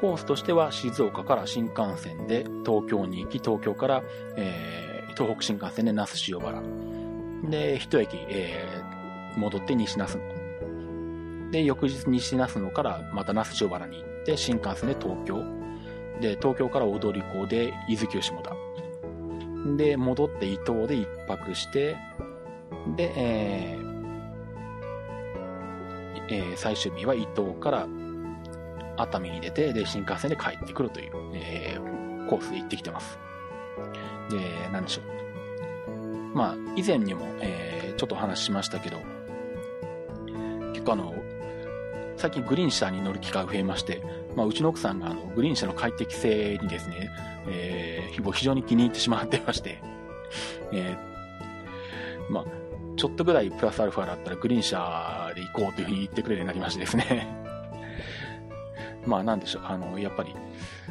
[0.00, 4.02] コースとしては静岡から新幹線で東京に行き、東京から、
[4.36, 6.62] えー、東北新幹線で那須塩原。
[7.50, 10.18] で、一駅、えー、戻って西那須
[11.50, 15.44] で、翌日西那須野からまた那須塩原に行って、新幹線で東京。
[16.20, 18.54] で、東京から踊り子で伊豆急下田。
[19.76, 21.96] で、戻って伊東で一泊して、
[22.96, 23.90] で、えー
[26.30, 27.88] えー、最終日は伊東から
[29.00, 33.18] 熱海に出て、で、新幹線で帰ってくるという、えー、コースで行ってきてます。
[34.30, 36.36] で、なんでしょう。
[36.36, 38.98] まあ、以前にも、えー、ちょっとお話ししましたけど、
[40.72, 41.14] 結構あの、
[42.16, 44.02] 最近グリーン車に乗る機会が増えまして、
[44.36, 47.10] まあ、うちの奥さんがあのグリーン車の快適性にですね、
[47.48, 49.82] えー、非常に気に入ってしまってまして、
[50.72, 52.44] えー、まあ、
[52.96, 57.39] ちょっとぐらいプラスアルファだったらグリーン車で行こうというふうに言ってくれるようになりましてですね。
[59.06, 60.34] まあなんでしょう、あの、やっぱり、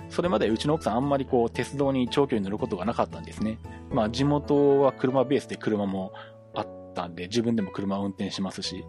[0.09, 3.59] それまでうちの奥さんあんまりこう鉄道に長距離乗ることがなかったんですね。
[3.91, 6.13] まあ地元は車ベースで車も
[6.55, 8.83] あったんで、自分でも車を運転しますし、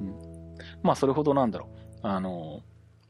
[0.00, 0.14] うん、
[0.82, 1.68] まあそれほどなんだろ
[2.02, 2.62] う、あの、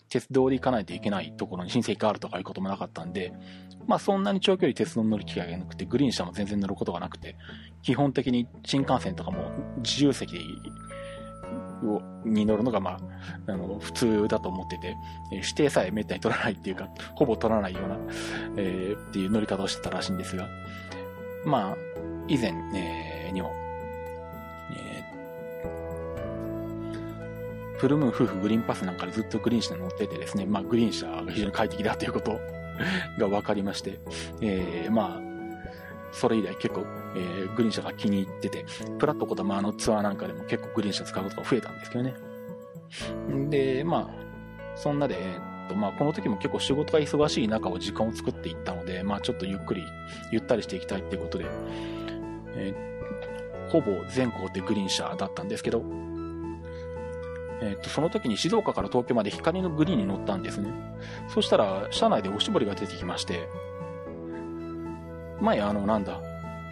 [0.09, 3.33] 鉄道で行かないといけないところに親戚があるとかいうこともなかったんで、
[3.87, 7.37] まあそんなに長距離鉄道に乗る機会がなくて、グリーン車も全然乗ることがなくて、
[7.83, 10.41] 基本的に新幹線とかも自由席で
[11.85, 12.99] をに乗るのがま
[13.47, 14.97] あ、あの、普通だと思ってて、
[15.33, 17.97] え指定さえめったに取らないっていうか、ほぼ取らないような、
[18.57, 20.49] えー、っていう乗り方をしてたらしいんですが、
[21.45, 21.77] まあ、
[22.29, 23.53] 以前、えー、にも、
[27.83, 32.39] フルムーン夫婦グリーンパスなんかでずっとグリーン車に乗っててですね、まあグリーン車が非常に快適だということ
[33.19, 33.99] が分かりまして、
[34.41, 35.32] えー、まあ、
[36.13, 36.85] それ以来結構、
[37.17, 38.65] えー、グリーン車が気に入ってて、
[38.99, 42.15] プラットコタマのツアーなんかでも結構グリーン車使うことが増えたんですけどね。
[43.49, 49.85] で、まあ、そんなで、えー、っと、まあこの時も結構仕事が忙しい中を時間を作っていったので、まあちょっとゆっくり、
[50.31, 51.47] ゆったりしていきたいっていうことで、
[52.55, 55.83] えー、ほぼ全校でグリーン車だったんですけど、
[57.63, 60.69] えっ、と、その時に静岡から東京まで光のグリーンに乗ったんですね。
[61.29, 63.49] そしたら、車内でおしぼりが出てきまして、
[65.41, 66.21] 前あの、なんだ、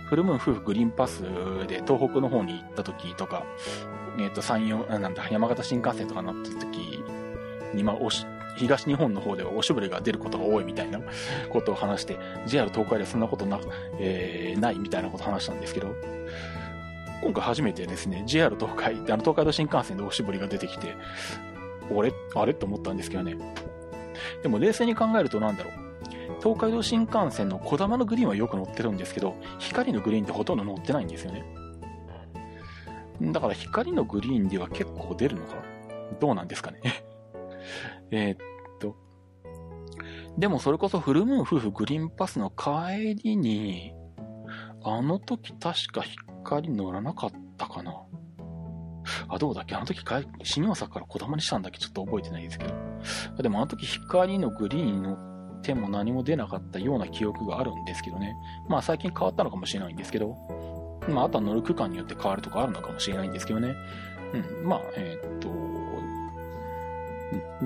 [0.06, 1.22] フルムーン夫婦グリーンパス
[1.66, 3.44] で東北の方に行った時とか、
[4.18, 7.02] えっ、と、山陽、なんだ、山形新幹線とか乗った時
[7.74, 11.00] に、まあ、おし、東日本の方ではおしぼりが出ることが多いみたいな
[11.50, 13.60] ことを話して、JR 東海ではそんなことな、
[13.98, 15.94] えー、ないみたいなことを話したんですけど、
[17.22, 20.96] 今回初めてですね、JR 東海、あの東海道新幹線でおしぼりが出てきて、
[21.90, 22.54] 俺、あれ？
[22.54, 23.36] と思ったんですけどね。
[24.42, 25.79] でも冷静に考えるとなんだろう。
[26.42, 31.44] 東海道新幹線の小玉のグリーンはよく乗ってるんですけど、光のグリーンってほとんど乗ってないんですよね。
[33.20, 35.56] だから光のグリーンでは結構出るのか
[36.20, 36.80] どうなんですかね
[38.10, 38.36] えっ
[38.78, 38.96] と。
[40.38, 43.92] でもそれこそフルムーン夫婦グリーンパスの帰りに、
[44.82, 46.02] あの時確か
[46.42, 48.02] 光乗らなかったかな。
[49.28, 49.74] あ、どうだっけ？
[49.74, 50.02] あの時、
[50.42, 51.78] 新大阪から小玉にしたんだっけ？
[51.78, 52.74] ちょっと覚えてないですけど。
[53.42, 55.29] でもあの時光のグリーンに乗って
[55.74, 58.36] も何も出なかったような記憶があるんですけどね。
[58.68, 60.36] まあ最近変わったのかもしれないんですけど。
[61.08, 63.74] まああとは乗る区間によって変わるとかあるのかもしれないんですけどね。
[64.34, 64.68] うん。
[64.68, 65.50] まあ、えー、っと、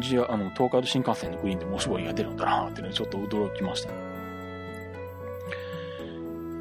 [0.01, 3.95] じゃあ、あの、東海道新幹線のグリーンでもしぼりが出るんだなっていうのにちょっと驚きましたね。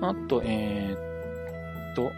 [0.01, 2.11] あと、えー、と、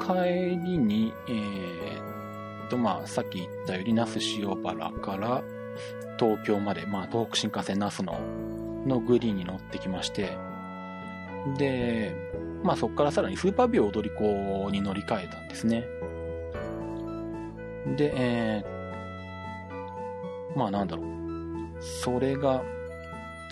[0.00, 5.42] 帰りに、えー、と、まあ、さっき言ったより、那須塩原から
[6.18, 8.18] 東京まで、まあ、東北新幹線那須の、
[8.86, 10.36] のグリーンに乗ってきまして、
[11.58, 12.14] で、
[12.62, 15.84] まあ、そこからさらにスーパービュー踊り子に乗り換えたんですね。
[17.96, 21.06] で、えー、まあ、なんだろう。
[21.80, 22.62] それが、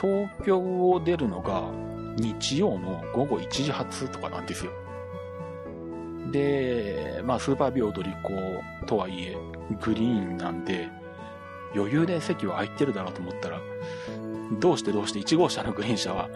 [0.00, 1.70] 東京を出るのが、
[2.16, 4.72] 日曜の午後1時発とかなんですよ。
[6.30, 9.36] で、まあ、スーパービオ踊り子とはいえ、
[9.82, 10.88] グリーンなんで、
[11.74, 13.60] 余裕で席は空いてるだろうと思ったら、
[14.60, 16.28] どうしてどうして1号車のグリーン車は、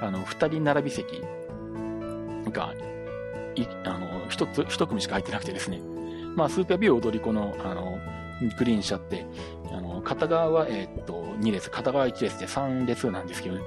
[0.00, 1.22] あの、2人並び席
[2.50, 2.74] が、
[3.54, 5.80] い、あの、一つ、一組しか空いてなくてですね。
[6.36, 7.98] まあ、スーパービオ踊り子の、あの、
[8.58, 9.26] グリーン車って、
[9.70, 13.62] あの、片側は、えー、っと、2列、片側1列で3列なんですけどね。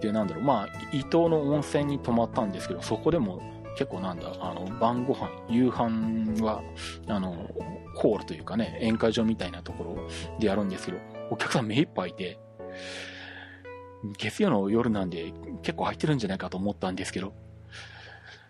[0.00, 3.40] で、なんだろう、まあ、伊東の温泉に泊まったんですけど、そこでも
[3.76, 6.62] 結構なんだ、あの、晩ご飯、夕飯は、
[7.06, 7.48] あの、
[7.94, 10.08] ホールというかね、宴会場みたいなところ
[10.40, 10.98] でやるんですけど、
[11.30, 12.38] お客さん目いっぱいいて、
[14.18, 17.34] 月曜の夜なんで結構空いてるんじゃないかと思ったんですけど、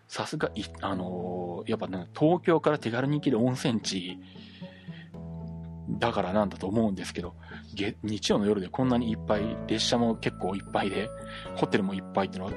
[0.09, 4.19] さすが、あのー、やっぱね、東京から手軽に行ける温泉地
[5.91, 7.35] だからなんだと思うんですけど、
[8.03, 11.09] 日曜の夜でこんなにいっぱい、列車も結構いっぱいで、
[11.57, 12.53] ホテルもいっぱいってのは、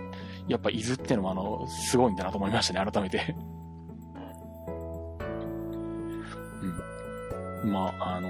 [0.49, 3.35] やっぱ伊豆ってのもあの、すごいんだなと思いましたね、改めて
[7.63, 7.71] うん。
[7.71, 8.29] まあ、あの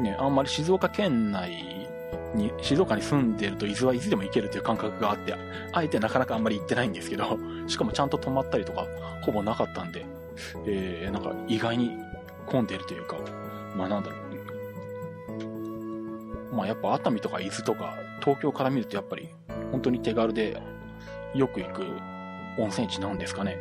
[0.00, 1.88] ー、ね、あんまり静岡県内
[2.34, 5.34] に、静岡に住んでると伊豆は伊豆でも行けるという感覚があって、
[5.72, 8.86] あえてなかなかあんまり行ってないんですけど、しかもちゃんと泊まったりとか、
[9.20, 10.06] ほぼなかったんで、
[10.66, 11.92] えー、なんか意外に
[12.46, 13.16] 混んでるというか、
[13.76, 14.22] まあなんだろう。
[16.54, 19.28] まあやっぱ熱海とか伊豆とか東京から見るとやっぱり
[19.72, 20.62] 本当に手軽で
[21.34, 21.82] よく行く
[22.58, 23.56] 温泉地なんですかね。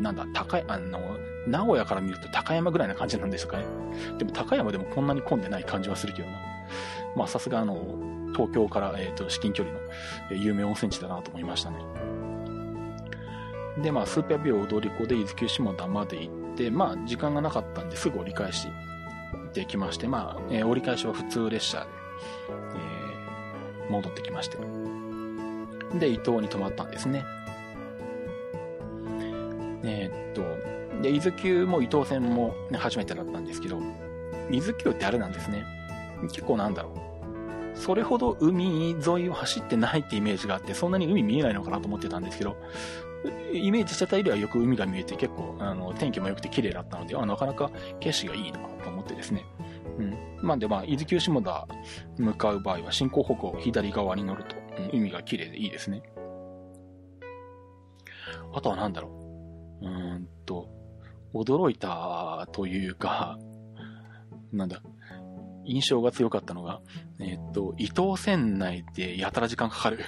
[0.00, 0.98] なんだ、高い、あの、
[1.46, 3.64] 名古屋から見ると高山ぐらいな感じなんですかね。
[4.18, 6.38] でも高山でもこんなに混んでない感じはするけどな。
[7.16, 7.76] まあさすがあの、
[8.34, 9.82] 東京から、えっ、ー、と、至近距離の、
[10.32, 11.78] え有名温泉地だなと思いましたね。
[13.78, 18.68] で、まあ、スーパービュー踊り子で伊豆急下田まで行って、まあ、時間がなかったんですぐ折り返し
[19.52, 21.86] できまして、まあ、えー、折り返しは普通列車で、
[23.86, 24.58] えー、戻ってきまして。
[25.98, 27.24] で、伊東に泊まったんですね。
[29.82, 33.78] えー、っと、で、伊豆急も伊東線も、ね、初めてだったんですけど、
[34.50, 35.64] 伊豆急ってあれなんですね。
[36.22, 36.90] 結構なんだろ
[37.74, 37.78] う。
[37.78, 42.56] それほど海沿いを走ってないってイメージがあって、そんなに海見えないのかなと思ってたんですけど、
[43.52, 49.44] イメージしてたよりはよく海が見えて結構、あの、天気も良くて綺麗だったので、あ、なかなか景色がいいなと思ってですね。
[49.98, 50.16] うん。
[50.42, 51.66] まあで、まあ、伊豆急下田
[52.18, 54.56] 向かう場合は進行方向左側に乗ると、
[54.92, 56.02] 海が綺麗でいいですね。
[58.52, 59.08] あとはなんだろ
[59.82, 59.86] う。
[59.86, 60.68] うーんと、
[61.34, 63.38] 驚いたというか、
[64.52, 64.80] なんだ、
[65.64, 66.80] 印象が強かったのが、
[67.18, 70.00] えっ、と、伊東線内でやたら時間かかる。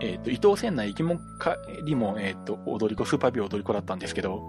[0.00, 1.22] えっ、と、伊東線内行きも帰
[1.84, 4.42] りも、えっ、と、踊り子、スーパービュー踊り子だったんですけど、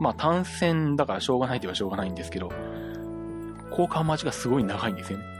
[0.00, 2.50] まあ単線だからしょうがないとはしょうがないんですけど、
[3.70, 5.39] 交換待ちがすごい長いんですよね。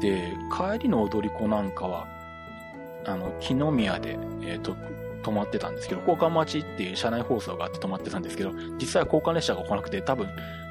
[0.00, 2.06] で、帰りの踊り子なんかは、
[3.04, 4.76] あの、木の宮で、えっ、ー、と、
[5.22, 10.28] 止まってたんですけど、交換待ちっていう車内放送があって止まってたんですけど、実際は交換列車が来なくて、多分、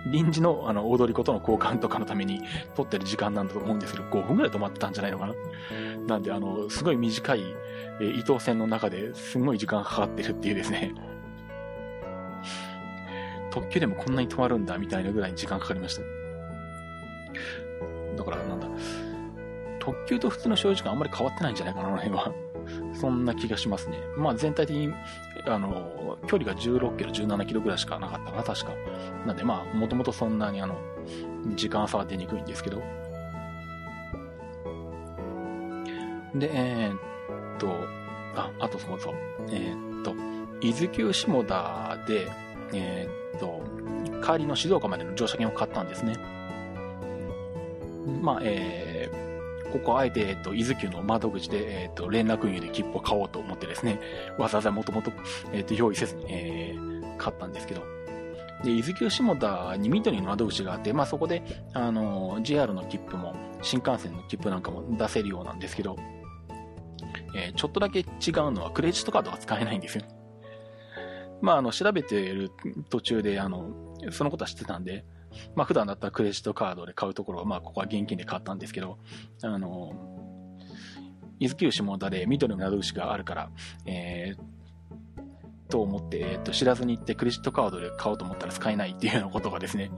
[0.08, 2.44] 臨時のあの踊り子との交換とかのために
[2.76, 5.34] 撮ってる時間なんだと思うんですけど、5分くらい止まってたんじゃないのかな。
[6.08, 7.42] なんで、あの、すごい短い、
[8.00, 10.94] えー、伊東線の中ですごい時間かかってるっていうですね。
[13.52, 16.02] 特急でもこんなに止まるんだみたいなぐらいに時間かかりました。
[18.16, 18.68] だから、なんだ、
[19.86, 22.34] 特急と普通の所要時間あんまり変わってないんじゃないかな、あの辺は。
[22.94, 24.00] そんな気がしますね。
[24.18, 24.92] まあ全体的に、
[25.46, 28.72] あの、距離が16キロ、17キロぐらいしかなかったかな、確か。
[29.28, 30.76] なんでまあ、もともとそんなにあの、
[31.56, 32.82] 時間差は出にくいんですけど。
[36.34, 37.68] で、えー、っと、
[38.36, 39.14] あ、あとそうそう。
[39.52, 40.16] えー、っと、
[40.62, 42.28] 伊豆急下田で、
[42.74, 43.62] えー、っと、
[44.26, 46.16] 帰りの静岡までの乗車券を買ったんですね。
[48.22, 48.95] まあ、えー、
[49.80, 54.00] ここあえて、えっと、伊豆急の窓口で、えっと、連絡入で切符を買おうと思ってですね、
[54.38, 55.12] わざわざもともと、
[55.52, 57.84] えっと、用意せずに、えー、買ったんですけど、
[58.64, 65.98] で、伊豆急下田に緑の窓口があって、まあそこで、あの、JR の切符も、新幹線の切符なんかも出せるようなんですけど、
[67.36, 68.06] えー、ちょっとだけ違う
[68.52, 70.06] のはクレジットカードは使えないんですよ。
[71.42, 72.50] まあ、あの、調べてる
[72.90, 73.72] 途中で、あの、
[74.12, 75.04] そのことは知ってたんで、
[75.56, 78.98] まあ、普段だったらクレジットカードで買うところは、まあ、ここは現金で買ったんですけど、
[79.44, 79.94] あの、
[81.40, 83.50] 伊豆急下田で緑の窓口があるから、
[83.86, 84.56] えー、
[85.70, 89.92] と思って、えっ、ー、と、知らずに行ってクレジットカードで買おうと思ったら使えないっていうようなことがですね、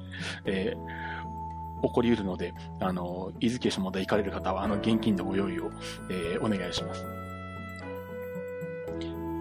[0.45, 5.71] えー、起こり得るので、あの、伊豆急下田行かれる方は、あの、現金のご用意を、
[6.09, 7.03] えー、お願いします。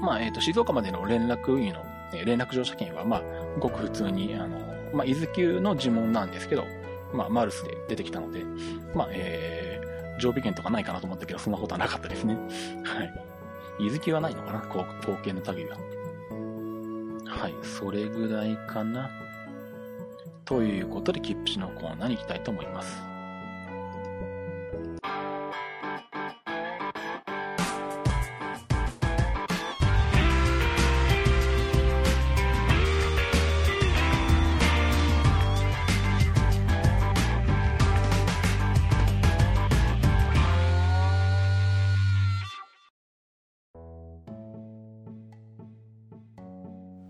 [0.00, 3.22] まあ、えっ、ー、と、静岡までの連絡員の、え連絡乗車券は、まあ、
[3.58, 6.64] ごく普通に、あの、まあ、伊豆急の呪文なんですけど、
[7.12, 8.44] まあ、マルスで出てきたので、
[8.94, 12.34] まあ、えー、常備券とかないかなと思ったけど、そんなことはなかったですね。
[12.84, 13.12] はい。
[13.78, 14.60] 伊豆急はないのかな？
[14.60, 14.84] 後
[15.22, 15.76] 継の類は。
[17.26, 19.10] はい、それぐらいかな。
[20.44, 23.02] ということで、切符紙のコーナーに行きたいと思います。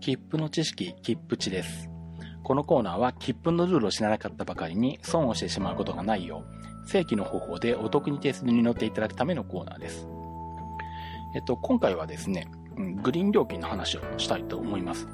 [0.07, 1.89] 切符の知識、切符値です。
[2.41, 6.45] このコーナーは切符のルールを知らなかったばかりに損をしてしまうことがないよ
[6.85, 10.07] う、正規の方法でお得に手数に乗っていただくためのコーナーです。
[11.35, 12.49] えっと、今回はですね、
[13.03, 15.09] グリーン料金の話をしたいと思います。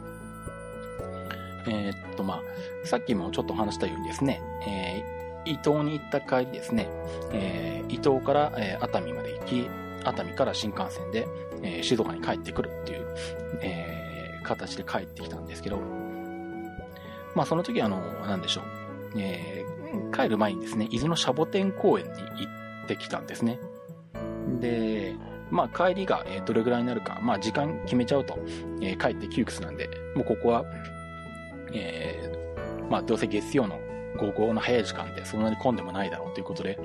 [1.67, 2.41] えー、っと、まあ、
[2.85, 6.87] さっきもちょっと話したようにですね、えー、伊東に行った帰りですね、
[7.31, 9.67] えー、伊東から、え、熱海まで行き、
[10.05, 11.27] 熱海から新幹線で、
[11.63, 13.07] え、静岡に帰ってくるっていう、
[13.63, 14.09] え
[14.43, 15.79] 形で帰ってきたんですけど、
[17.35, 18.63] まあその時あの、なんでしょう。
[19.15, 22.49] えー、帰る前にですね、伊豆のシャボテン公園に行
[22.85, 23.59] ってきたんですね。
[24.59, 25.15] で、
[25.49, 28.37] まあ帰りがどれぐらいになるか、まあ時間決めちゃうと、
[28.81, 30.65] えー、帰って窮屈なんで、もうここは、
[31.73, 33.79] えー、まあどうせ月曜の
[34.17, 36.79] 午後の早い時間でそんなに混んでもないだろうということで、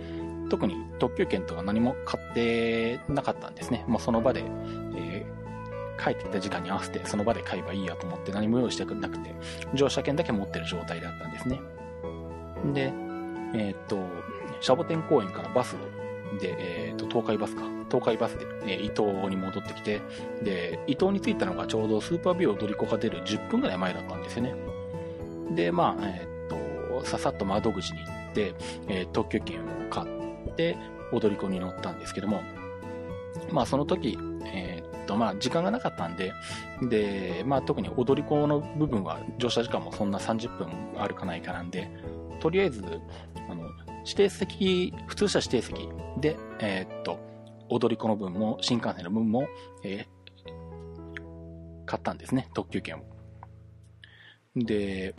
[0.48, 3.84] 特に特急券とか何も買ってなかったんですね。
[3.86, 4.44] もうその場で、
[4.96, 5.07] え、
[6.02, 9.34] 帰ってきた時間に合わせてその場で買えばいいやと思って何も用意してなくて、
[9.74, 11.60] 乗車券だけ持ってる状態だったんですね。
[12.72, 12.92] で、
[13.54, 13.98] えー、っと、
[14.60, 15.76] シャボテン公園からバス
[16.40, 17.62] で、えー、っと、東海バスか。
[17.90, 20.00] 東海バスで、えー、伊東に戻ってきて、
[20.42, 24.54] で、伊東に着いたのがちょうどスーパービュー踊り子が出る10分ぐらい前だったんですよね。
[25.54, 28.54] で、まあ、えー、っと、ささっと窓口に行って、
[28.88, 30.76] え、特急券を買って、
[31.12, 32.42] 踊り子に乗ったんですけども、
[33.50, 34.77] まあ、その時、えー、
[35.08, 36.32] と、まあ、時間がなかったんで、
[36.82, 41.90] で、まあ、特に踊り子の部分は乗車時間もそんな30分あるかないかなんで、
[42.38, 42.84] とりあえず、
[43.50, 43.64] あの、
[44.04, 45.88] 指定席、普通車指定席
[46.20, 47.18] で、えー、っと、
[47.70, 49.48] 踊り子の分も、新幹線の分も、
[49.82, 53.00] えー、買ったんですね、特急券を。
[54.54, 55.14] で、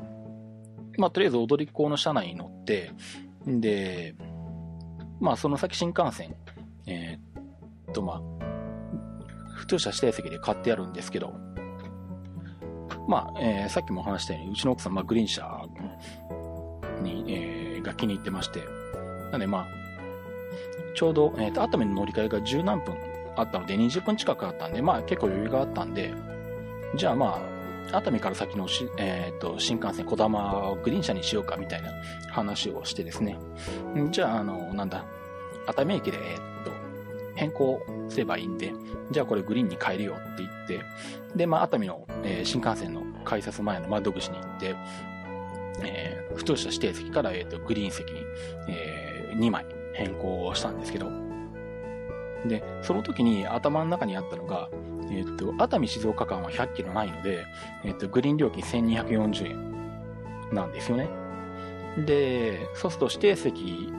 [0.98, 2.92] まあ、とりあえず踊り子の車内に乗って、
[3.46, 4.16] で、
[5.20, 6.36] まあ、その先新幹線、
[6.86, 8.39] えー、っと、まあ、
[9.70, 11.36] 普通車指定席で買ってあるんですけど、
[13.08, 15.62] まあ、えー、さっきも話したように、うちの奥さん、まあ、グリーン車
[17.04, 18.64] に、えー、が気に入ってまして、
[19.32, 19.68] なんでまあ、
[20.96, 22.96] ちょうど、えっ、ー、と、熱海の乗り換えが十何分
[23.36, 26.16] あったので、20分近くあったんで、まあ結構余裕があったんで、
[26.96, 27.40] じゃあま
[27.92, 31.92] あ、熱海から先のし、えっ、ー、と、新幹線、小玉をグリーン車にしようかみたいな
[32.32, 33.38] 話をしてですね。
[34.10, 35.06] じゃあ、あの、なんだ、
[35.68, 36.49] 熱海駅で、え、ー、
[37.40, 38.74] 変更すればいいんで、
[39.12, 40.82] じゃあこれグリーンに変えるよって言って、
[41.36, 44.76] で、まあ、熱海の、えー、新幹線の改札前の窓口に行って、
[45.82, 48.20] えー、普通車指定席から、えーと、グリーン席に、
[48.68, 51.10] えー、2枚変更したんですけど、
[52.46, 54.70] で、その時に頭の中にあったのが、
[55.10, 57.46] えっ、ー、と、熱海静岡間は100キロないので、
[57.86, 61.08] えっ、ー、と、グリーン料金1240円なんですよね。
[62.06, 63.94] で、そうすると指定席、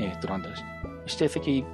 [0.00, 0.56] えっ、ー、と、なんだろう、
[1.06, 1.64] 指定席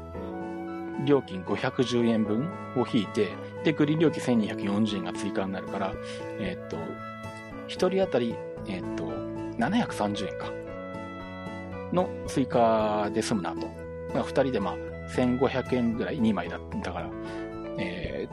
[1.05, 3.29] 料金510円分を引いて、
[3.65, 5.95] で、グリーン料金1240円が追加になるから、
[6.41, 6.77] えっ、と、
[7.69, 8.35] 1人当たり
[8.69, 9.05] えっ、と、
[9.59, 10.53] 730円か。
[11.93, 13.67] の追加で済むなと。
[14.15, 14.77] まあ、2人でまあ、
[15.17, 17.11] 1500円ぐらい2枚だったから、
[17.79, 18.29] え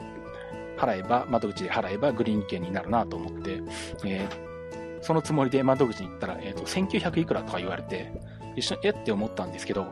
[0.76, 3.62] ー、払えば、窓口で払えばグリーン券になるなと思って、
[4.04, 8.12] えー、そのつもりで窓口に行ったら、えっ、ー、と、1900いくらとか言われて、
[8.56, 9.86] 一緒に、えって思ったんですけど、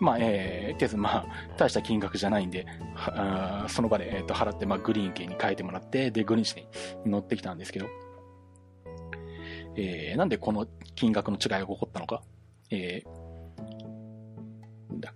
[0.00, 1.26] まあ、えー、とりあえずまあ、
[1.56, 6.66] 大した金額じゃないんで、あその場で、えー、と払って、まあ、グリーン券に変えてもらって、で、グリーン車に
[7.10, 7.86] 乗ってきたんですけど、
[9.76, 12.22] えー、なんでこの金額の違いが起こったのか？
[12.70, 13.20] えー、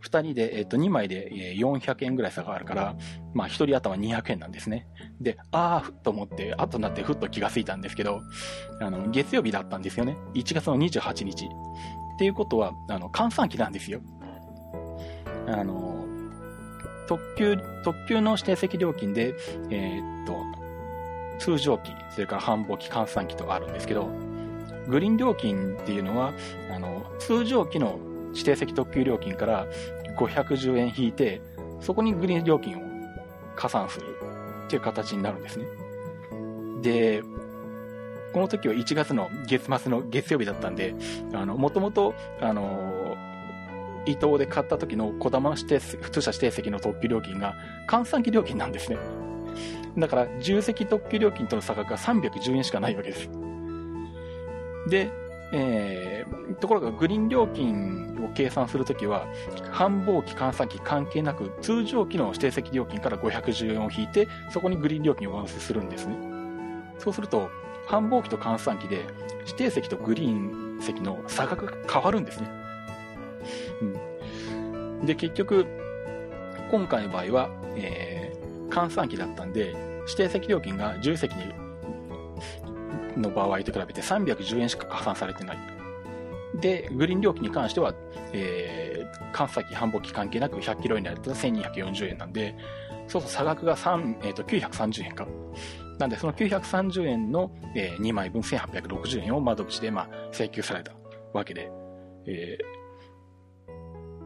[0.02, 2.96] 2人で、えっ、ー、と、2枚で400円ぐらい差があるから、
[3.32, 4.86] まあ、1人頭200円なんですね。
[5.20, 8.20] で、あーと思って、後になってふっと気がついたんですけど、
[8.80, 10.16] あの、月曜日だったんですよね。
[10.34, 11.46] 1月の28日。
[11.46, 11.48] っ
[12.18, 14.00] ていうことは、あの、換算期なんですよ。
[15.46, 16.04] あの、
[17.06, 19.34] 特急、特急の指定席料金で、
[19.70, 20.42] えー、っと、
[21.38, 24.08] 通常期、それから繁忙期、換算期とあるんですけど、
[24.88, 26.32] グリーン料金っていうのは、
[26.74, 27.98] あの、通常機の
[28.32, 29.66] 指定席特急料金から
[30.18, 31.40] 510円引いて、
[31.80, 32.82] そこにグリーン料金を
[33.56, 34.06] 加算する
[34.66, 35.66] っていう形になるんですね。
[36.82, 37.22] で、
[38.32, 40.94] この時は1月の月末の月曜日だったんで、
[41.32, 43.03] あの、もともと、あの、
[44.06, 47.54] 伊東で買った時の小玉の指定、普通車指定席の特急料金が
[47.88, 48.98] 換算機料金なんですね。
[49.96, 53.30] だから、重席特急料金との差額が310円しかないわけです。
[54.88, 55.10] で、
[55.52, 59.26] えー、ところがグリーン料金を計算するときは、
[59.70, 66.16] 繁忙期、換算期関係なく、通常期の指定席料金から510円を引いて、そこにグリーン料金を上乗せするんですね。
[66.98, 67.50] そうすると、
[67.86, 69.06] 繁忙期と換算期で、
[69.46, 72.63] 指定席とグリーン席の差額が変わるんですね。
[73.80, 75.06] うん。
[75.06, 75.66] で、結局、
[76.70, 79.74] 今回の場合は、えー、換算期だったんで、
[80.06, 81.52] 指定席料金が10席に
[83.16, 85.58] の場合と比べて310円しか加算されてない。
[86.60, 87.94] で、グリーン料金に関しては、
[88.32, 92.54] えー、関西機繁忙期関係なく100キロ以内だったら1240円なんで、
[93.08, 95.26] そうそう差額が3、えーと、930円か。
[95.98, 100.92] なんで、その930円の、えー、2枚分1860円を窓口で、まあ、請求された
[101.32, 101.70] わけで、
[102.26, 102.58] え、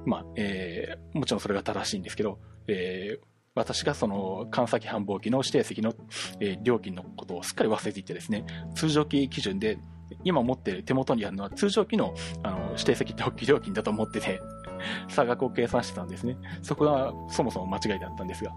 [0.07, 5.95] まあ、えー、もちろんそれが正しいんですけど、えー、私がその、関西繁忙期の指定席の、
[6.41, 8.45] えー、料金のことをすっかり忘れていてですね、
[8.75, 9.79] 通常期基準で、
[10.25, 14.41] 今持ってる手元にあるのは通常期のあの指定席特急料金だと思ってて、
[15.09, 16.37] 差額を計算してたんですね。
[16.63, 18.53] そこがそもそも間違いだったんですが。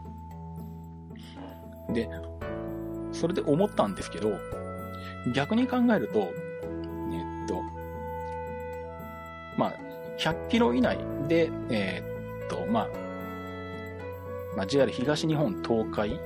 [1.90, 2.10] で、
[3.12, 4.32] それで思ったんですけど、
[5.34, 7.62] 逆に考えると、えっと、
[9.58, 9.91] まあ、
[10.22, 12.90] 100キロ以内で、えー、っと、まあ、
[14.56, 16.20] まあ、JR 東日本、東海、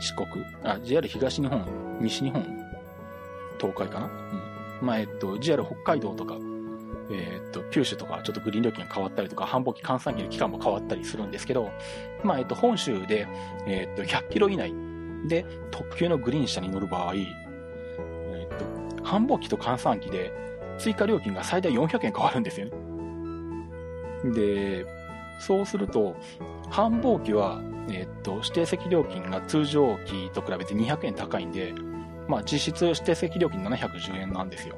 [0.00, 1.66] 四国、あ、JR 東日本、
[2.00, 2.44] 西日本、
[3.58, 4.06] 東海かな？
[4.80, 4.86] うん。
[4.86, 6.36] まあ、えっと、JR 北海道とか、
[7.10, 11.70] えー、っと、九州とかちょっとグリーン料金が変わったりとか、繁忙期換算期の期間も変わったりするんですけど、
[12.22, 13.26] まあ、えっと、本州で、
[13.66, 14.72] えー、っと、100キロ以内
[15.26, 22.72] で特急のグリーン車に乗る場合、えー、っと、繁忙期と換算期で追加料金が最大400円変わるんですよね。
[24.34, 24.86] で、
[25.38, 26.16] そうすると、
[26.70, 27.60] 繁忙期は、
[27.90, 31.74] えっと、指定席料金が通常期と比べて200円高いんで、
[32.28, 34.76] まあ、実質指定席料金710円なんですよ。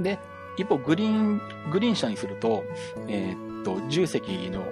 [0.00, 0.18] で、
[0.56, 1.40] 一方、グリーン、
[1.70, 2.64] グリーン車にすると、
[3.08, 4.64] えー、っと、重席の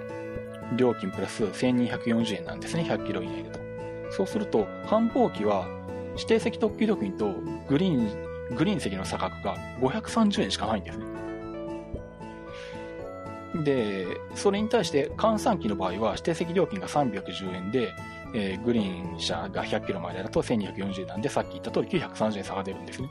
[0.75, 3.59] 料金プラス1240円なんですね、100キロ以内だと。
[4.11, 5.67] そうすると、繁忙期は、
[6.15, 7.33] 指定席特急料金と
[7.69, 11.05] グリーン、グリーン席の差額が530円しかないんですね。
[13.63, 17.93] で、それに対して換算期の場合は指定席料金が310円で、
[18.33, 23.09] えー、グリーン車が100キロまでだと1240円なんで、さっき言った通り930円差が出るんですね。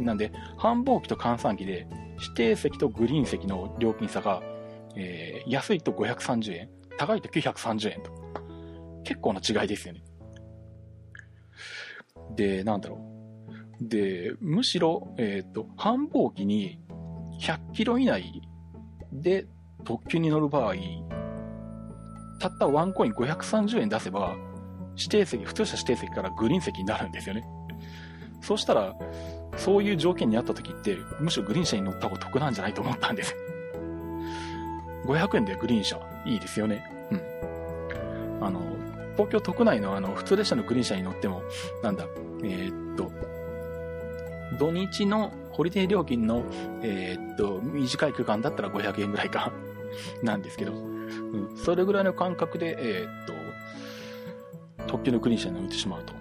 [0.00, 1.86] なんで、繁忙期と換算期で、
[2.20, 4.42] 指定席とグリーン席の料金差が、
[4.96, 8.10] えー、安いと530円、高いと930円と。
[9.04, 10.02] 結構な違いですよね。
[12.34, 13.13] で、なんだろう。
[13.80, 16.80] で、むしろ、えっ、ー、と、繁忙期に
[17.40, 18.42] 100キロ以内
[19.12, 19.46] で
[19.84, 20.74] 特急に乗る場合、
[22.40, 24.36] たったワンコイン530円出せば、
[24.96, 27.44] 指定席、普通車指定席からグリーン席になるんですよね。
[28.40, 28.94] そうしたら、
[29.56, 33.34] そういう条件にあった時って、むしろグリーン車に乗った方が得なんじゃないと思ったんです。
[35.06, 36.84] 500円でグリーン車、いいですよね。
[37.10, 37.14] う
[38.42, 38.44] ん。
[38.46, 38.60] あの、
[39.16, 41.42] 東京都内のあの、普通列車のグリーン車に乗っても、
[41.82, 42.04] なんだ、
[42.42, 43.10] えー、っと、
[44.58, 46.44] 土日のホリデー料金の、
[46.82, 49.52] えー、っと、短い区間だったら500円ぐらいか、
[50.22, 53.32] なんですけど、うん、それぐらいの感覚で、えー、っと、
[54.86, 56.12] 特急のグリーン車に乗ってしまうと、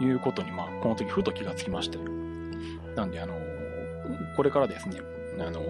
[0.00, 1.98] うん、いうことに、まあ、この時ふと気がつきまして。
[2.94, 3.34] なんで、あの、
[4.36, 5.00] これからですね、
[5.38, 5.60] あの、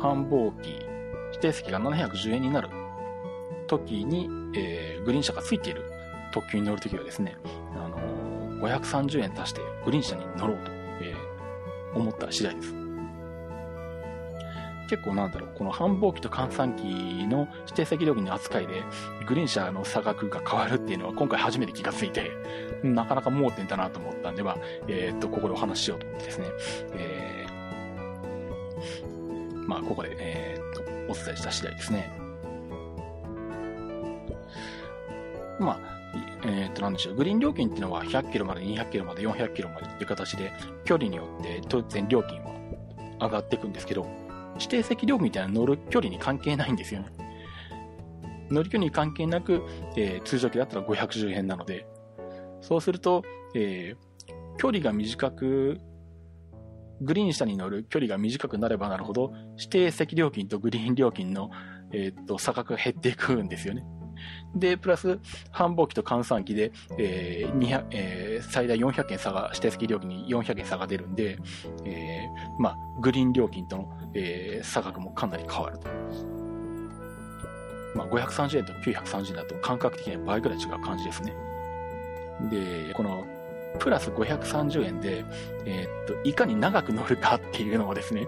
[0.00, 0.80] 繁忙期、
[1.32, 2.68] 指定席が710円になる。
[3.68, 5.84] 時に、えー、グリーン車がついている
[6.32, 7.36] 特急に乗るときはですね、
[7.76, 10.70] あのー、530円足してグリーン車に乗ろうと、
[11.00, 12.74] えー、思った次第です。
[14.90, 16.82] 結構なんだろう、この繁忙期と換算期
[17.26, 18.84] の指定席料金の扱いで、
[19.26, 22.32] グリーン車の差額が変わるっていうのは今回初めて気がついて、
[22.82, 24.58] なかなか盲点だなと思ったんでは、
[24.88, 26.46] えー、っと、ここでお話ししようと思ってですね、
[26.92, 32.12] えー、まあ、ここで、えー、っと、お伝えした次第ですね。
[35.58, 35.97] まあ、
[36.44, 37.14] えー、っと、なんでしょう。
[37.14, 40.52] グリーン料金っていうのは100キロまで、200キロまで、400キロまでっていう形で、
[40.84, 42.52] 距離によって当然料金は
[43.20, 44.06] 上がっていくんですけど、
[44.54, 47.08] 指定席料金みたいな乗る距離に関係ないんですよね。
[48.50, 49.62] 乗り距離に関係なく、
[49.96, 51.86] えー、通常機だったら510円なので、
[52.60, 53.22] そうすると、
[53.54, 55.80] えー、距離が短く、
[57.00, 61.50] グリーン下に乗る距離が短くなればなるほど、指定席料金とグリーン料金の、
[61.92, 63.84] えー、っと、差額が減っていくんですよね。
[64.54, 65.18] で、プラス、
[65.50, 71.38] 繁忙期と換算期で、えー200えー、最大400円差が、指定席料金に400円差が出るんで、
[71.84, 75.88] えー、まあ、グリーン料金との、えー、差額もかなり変わると。
[77.94, 81.34] まあ、530円と930円だと感覚的には倍ぐらい違う感じですね。
[82.50, 83.26] で、この、
[83.78, 85.24] プラス530円で、
[85.64, 88.26] えー、っと、いかに長く乗るかっていうのをですね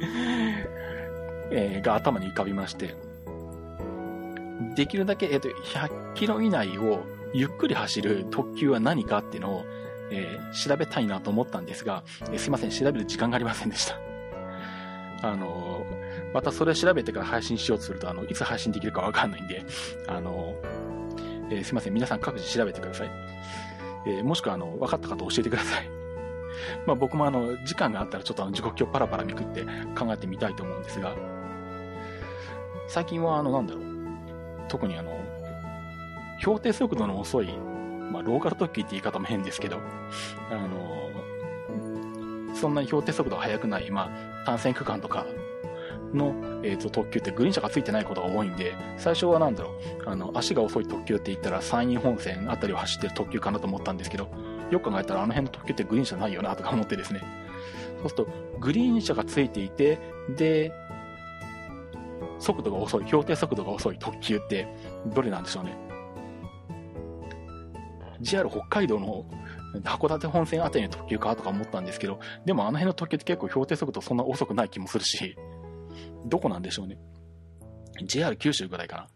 [1.50, 2.94] えー、が頭に浮かびまして、
[4.74, 9.64] できるだけ、えっ、と、100キロ以内をゆっくり走る特急は何かっていうのを、
[10.10, 13.98] えー、調べたいなと思ったんですが、えー、すいません、調べる時間がありませんでした。
[15.22, 19.64] あのー、またそれ調べてから配信しようとすると、あの、いつ配信できるかわかんないんで、
[20.06, 20.54] あの
[21.50, 23.10] えー、すいません、皆さん各自調べてください。
[24.06, 25.90] えもしくは、あの、分かった方教えてください。
[26.86, 29.64] まあ僕もあの、時間があったらちょっとあの、時刻表パラパラめくって
[29.96, 31.14] 考えてみたいと思うんですが、
[32.86, 33.87] 最近はあの、なんだろう、
[34.68, 35.18] 特にあの、
[36.38, 37.56] 標定速度の遅い、
[38.12, 39.78] まあ、ローカル特急って言い方も変ですけど、
[40.50, 41.10] あの、
[42.54, 44.10] そんなに標定速度が速くない、ま
[44.42, 45.26] あ、単線区間とか
[46.12, 54.28] の、えーと、特急ってグリーン車がついてないことが多いんで、最初はなんだろう、あの、足が遅い特急って言ったら山陰本線あたりを走ってる特急かなと思ったんですけど、
[54.70, 57.22] よく考えたらあの辺の特急ってグリーン車ないよなとか思ってですね。
[58.02, 58.28] そうすると、
[58.60, 59.98] グリーン車がついていて、
[60.36, 60.72] で、
[62.38, 64.68] 速度が遅い、標定速度が遅い特急って
[65.14, 65.76] どれなんでしょうね。
[68.20, 69.24] JR 北海道の
[69.84, 75.36] 函館本線あたりの特急かとか思ったんですけど、でもあの辺の特急って結構標定速度そんな遅くない気もするし、
[76.26, 76.98] どこなんでしょうね。
[78.04, 79.08] JR 九州ぐらいかな。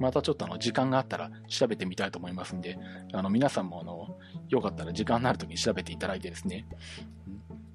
[0.00, 2.78] またちょっとあの、時間があったら調べてみたいと思いますんで、
[3.12, 4.16] あの、皆さんもあの、
[4.48, 6.66] よかったら時間のある時に調べていただいてですね、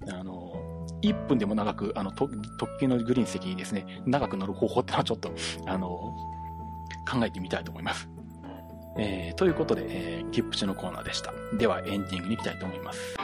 [0.08, 2.32] あの、1分でも長く、あの、特
[2.80, 5.32] 急のグリーン席にですね、長く乗る方法ってのはちょっと、
[5.66, 5.88] あの、
[7.10, 8.10] 考えてみたいと思います。
[8.98, 11.34] えー、ということで、えー、切符中のコーナーでした。
[11.58, 13.16] では、エンディングに行きたいと思います。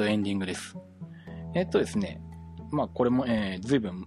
[0.00, 0.76] と、エンディングです。
[1.54, 2.20] え、っとですね、
[2.70, 4.06] まあ、これも、えー、随分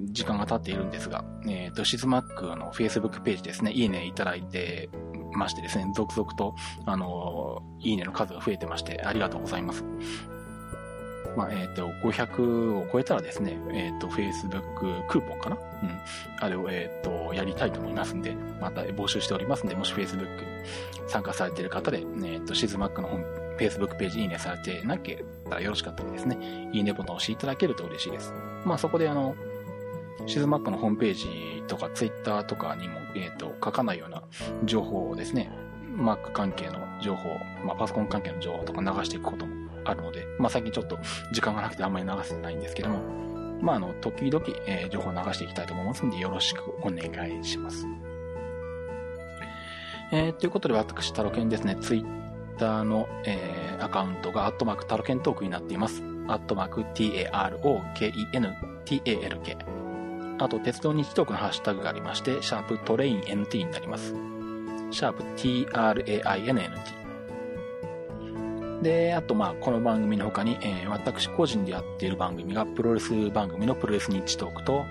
[0.00, 4.90] 時間が経っているんですが、えっ、と、シズマックの Facebook ページですね、いいねいただいて
[5.32, 6.54] ましてですね、続々と、
[6.84, 9.84] あのいいねの数が増えてまして、ありがとうございます。
[11.36, 15.56] まあ、えっ、ー、と、500を超えたらですね、えっ、ー、と、Facebook クーポンかな？
[15.56, 15.98] うん。
[16.38, 20.28] あれを、えっ、ー、と、やりたいと思いますんで、また募集しておりますんで、もし Facebook
[21.08, 23.24] 参加されている方で、えっ、と、シズマックの本
[23.58, 28.32] Facebook ページいいねされてなけたらよろしかったらですね、いいねボタンを押していただけると嬉しいです。
[28.64, 29.34] まあそこであの、
[30.26, 34.22] シズマックのホームページとか Twitter とかにも、えっ、ー、と、書かないような
[34.64, 35.50] 情報をですね、
[35.96, 37.28] Mac 関係の情報、
[37.64, 40.98] まあパソコン関係の情報とか流していくこともあるので、まあ最近ちょっと
[41.32, 43.00] 時間がなくてあんまり流せてないんですけども、
[43.60, 47.86] まああの、時々、えー、情報を流していきたいと思いますので、よろしくお願いします。
[50.12, 52.23] えー、ということで私、タロケンですね、Twitter
[52.58, 56.02] ーの、えー、アカウントが、アットマークタロケントークになっています。
[56.28, 57.56] アットマーク TAROKENTALK。
[60.38, 64.14] あと、鉄道日トークのハッシュタグがありまして、シャープトレイン NT になります。
[64.90, 67.04] シャープ TRAINNT。
[68.82, 74.84] で、あと、まあ、この番組の他に、えー、私個人でやっている番組が、プロレス番組のプロレスニッチトークと、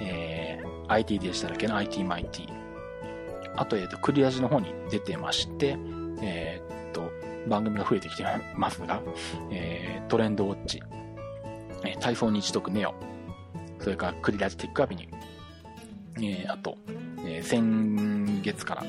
[0.00, 2.60] えー、IT デジタル系の IT マイティ。
[3.56, 5.76] あと、えっ、ー、と、クリアジの方に出てまして、
[6.22, 6.62] え、
[7.50, 8.24] 番組が増えてきて
[8.54, 9.02] ますが、
[9.50, 10.80] えー、トレンドウォッチ、
[11.84, 12.94] えー、体操日読ネオ、
[13.80, 16.78] それからクリラジティックアビニュー、えー、あと、
[17.26, 18.84] えー、先月から、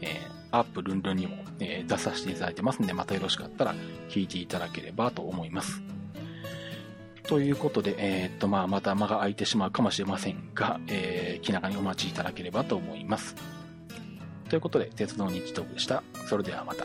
[0.00, 3.74] えー、アップルンルンにも、えー、出させていただいてますんで、またよろしかったら
[4.08, 5.82] 聞いていただければと思います。
[7.24, 13.36] ということで、えー、っと、まあ、また間が空いてしまうかもしれませんが、えー、気長にお待ちいただければと思います。
[14.48, 16.02] ということで、鉄道日読でした。
[16.26, 16.84] それではまた。